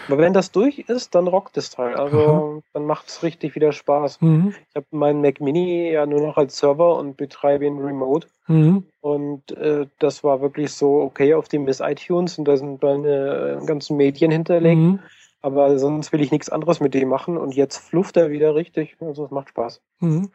[0.07, 1.95] Aber wenn das durch ist, dann rockt das Teil.
[1.95, 4.21] Also dann macht es richtig wieder Spaß.
[4.21, 4.53] Mhm.
[4.69, 8.27] Ich habe meinen Mac Mini ja nur noch als Server und betreibe ihn remote.
[8.47, 8.83] Mhm.
[9.01, 13.59] Und äh, das war wirklich so okay auf dem ist iTunes und da sind meine
[13.61, 14.81] äh, ganzen Medien hinterlegt.
[14.81, 14.99] Mhm.
[15.41, 18.97] Aber sonst will ich nichts anderes mit dem machen und jetzt flufft er wieder richtig.
[18.99, 19.79] Also es macht Spaß.
[19.99, 20.31] Mhm.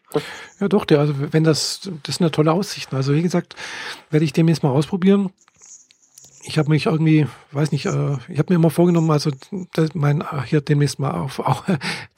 [0.61, 2.95] Ja, doch, der, also wenn das, das sind ja tolle Aussichten.
[2.95, 3.57] Also wie gesagt,
[4.11, 5.31] werde ich demnächst mal ausprobieren.
[6.43, 9.31] Ich habe mich irgendwie, weiß nicht, äh, ich habe mir immer vorgenommen, also
[9.75, 11.65] das, mein äh, hier demnächst mal auf, auch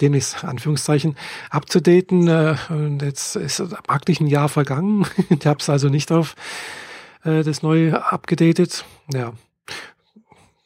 [0.01, 1.17] demnächst Anführungszeichen
[1.51, 2.29] abzudaten.
[2.29, 5.07] Äh, und jetzt ist praktisch ein Jahr vergangen.
[5.29, 6.35] ich habe es also nicht auf
[7.25, 8.85] äh, das neue abgedatet.
[9.13, 9.33] Ja,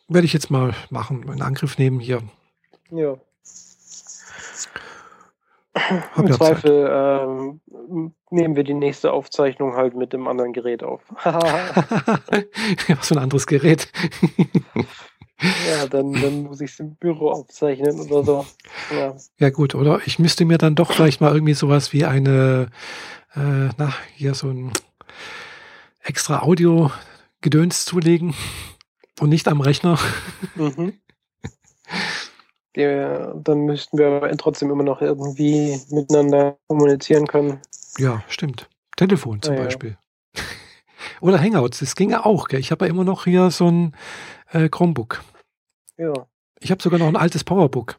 [0.09, 2.23] werde ich jetzt mal machen, in Angriff nehmen hier.
[2.91, 3.17] Ja.
[5.77, 6.33] Hab Im.
[6.33, 7.61] Zweifel ähm,
[8.31, 11.03] nehmen wir die nächste Aufzeichnung halt mit dem anderen Gerät auf.
[11.25, 13.93] ja, so ein anderes Gerät.
[15.69, 18.47] ja, dann, dann muss ich es im Büro aufzeichnen oder so.
[18.91, 19.15] Ja.
[19.39, 22.69] Ja gut, oder ich müsste mir dann doch vielleicht mal irgendwie sowas wie eine,
[23.35, 24.73] äh, na, hier so ein
[26.03, 28.35] extra Audio-Gedöns zulegen
[29.21, 29.99] und nicht am Rechner.
[30.55, 30.95] Mhm.
[32.77, 37.61] Der, dann müssten wir aber trotzdem immer noch irgendwie miteinander kommunizieren können.
[37.99, 38.69] Ja, stimmt.
[38.97, 39.65] Telefon zum Ja, ja.
[39.65, 39.97] Beispiel.
[41.21, 42.49] Oder Hangouts, das ginge auch.
[42.49, 42.61] Gell?
[42.61, 43.97] Ich habe ja immer noch hier so ein
[44.53, 45.23] äh, Chromebook.
[45.97, 46.13] Ja.
[46.61, 47.99] Ich habe sogar noch ein altes Powerbook.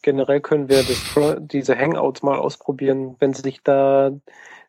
[0.00, 3.16] Generell können wir das, diese Hangouts mal ausprobieren.
[3.18, 4.10] Wenn sich da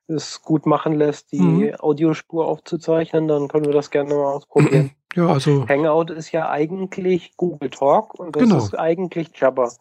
[0.08, 1.76] es gut machen lässt, die Mhm.
[1.80, 4.92] Audiospur aufzuzeichnen, dann können wir das gerne mal ausprobieren.
[5.16, 8.58] Ja, also, Hangout ist ja eigentlich Google Talk und das Genau.
[8.58, 9.72] ist eigentlich Jabba.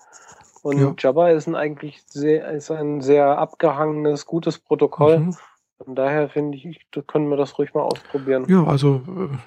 [0.62, 0.95] Und Ja.
[0.99, 5.18] Jabba ist ein eigentlich sehr, ist ein sehr abgehangenes, gutes Protokoll.
[5.20, 5.37] mhm.
[5.85, 8.47] Von daher finde ich, da können wir das ruhig mal ausprobieren.
[8.49, 9.03] ja, also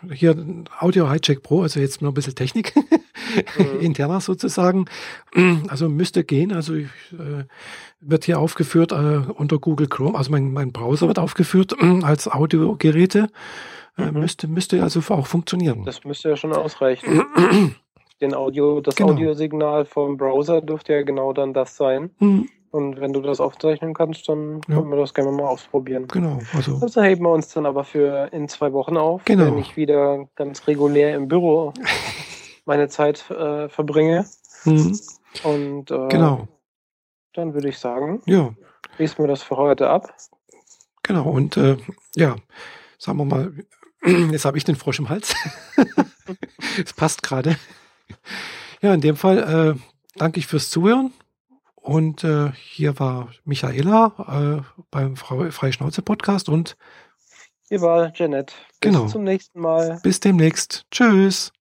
[0.08, 0.36] äh, hier
[0.80, 2.74] Audio Hijack Pro, also jetzt noch ein bisschen Technik,
[3.58, 3.80] Mhm.
[3.82, 4.86] interner sozusagen.
[5.70, 6.52] Also müsste gehen.
[6.54, 7.46] Also ich, äh,
[8.00, 11.74] wird hier aufgeführt äh, unter Google Chrome, also mein, mein Browser wird aufgeführt
[12.04, 13.20] als Audiogeräte.
[13.24, 13.28] Äh,
[14.00, 14.20] Mhm.
[14.20, 15.84] müsste, müsste also auch funktionieren.
[15.86, 17.24] Das müsste ja schon ausreichen.
[18.22, 19.12] Den Audio, das Genau.
[19.12, 22.12] Audiosignal vom Browser dürfte ja genau dann das sein.
[22.18, 24.76] Hm, Und wenn du das aufzeichnen kannst, dann Ja.
[24.76, 26.08] können wir das gerne mal ausprobieren.
[26.08, 29.46] genau, also Das heben wir uns dann aber für in zwei Wochen auf, Genau.
[29.46, 31.74] wenn ich wieder ganz regulär im Büro
[32.66, 34.26] meine Zeit äh, verbringe.
[34.64, 35.00] hm,
[35.44, 36.48] Und äh, genau,
[37.34, 38.54] dann würde ich sagen, ja,
[38.98, 40.14] schließen wir das für heute ab.
[41.04, 41.24] genau.
[41.30, 41.78] Und äh,
[42.16, 42.36] ja,
[42.98, 43.54] sagen wir mal,
[44.32, 45.36] jetzt habe ich den Frosch im Hals.
[46.84, 47.58] Es passt gerade.
[48.82, 49.80] Ja, in dem Fall äh,
[50.16, 51.12] danke ich fürs Zuhören.
[51.76, 56.78] Und äh, hier war Michaela äh, beim Frau- Freischnauze Podcast und
[57.68, 58.48] Hier war Janet.
[58.52, 59.08] Bis Genau.
[59.08, 60.00] zum nächsten Mal.
[60.04, 60.86] bis demnächst.
[60.92, 61.52] Tschüss.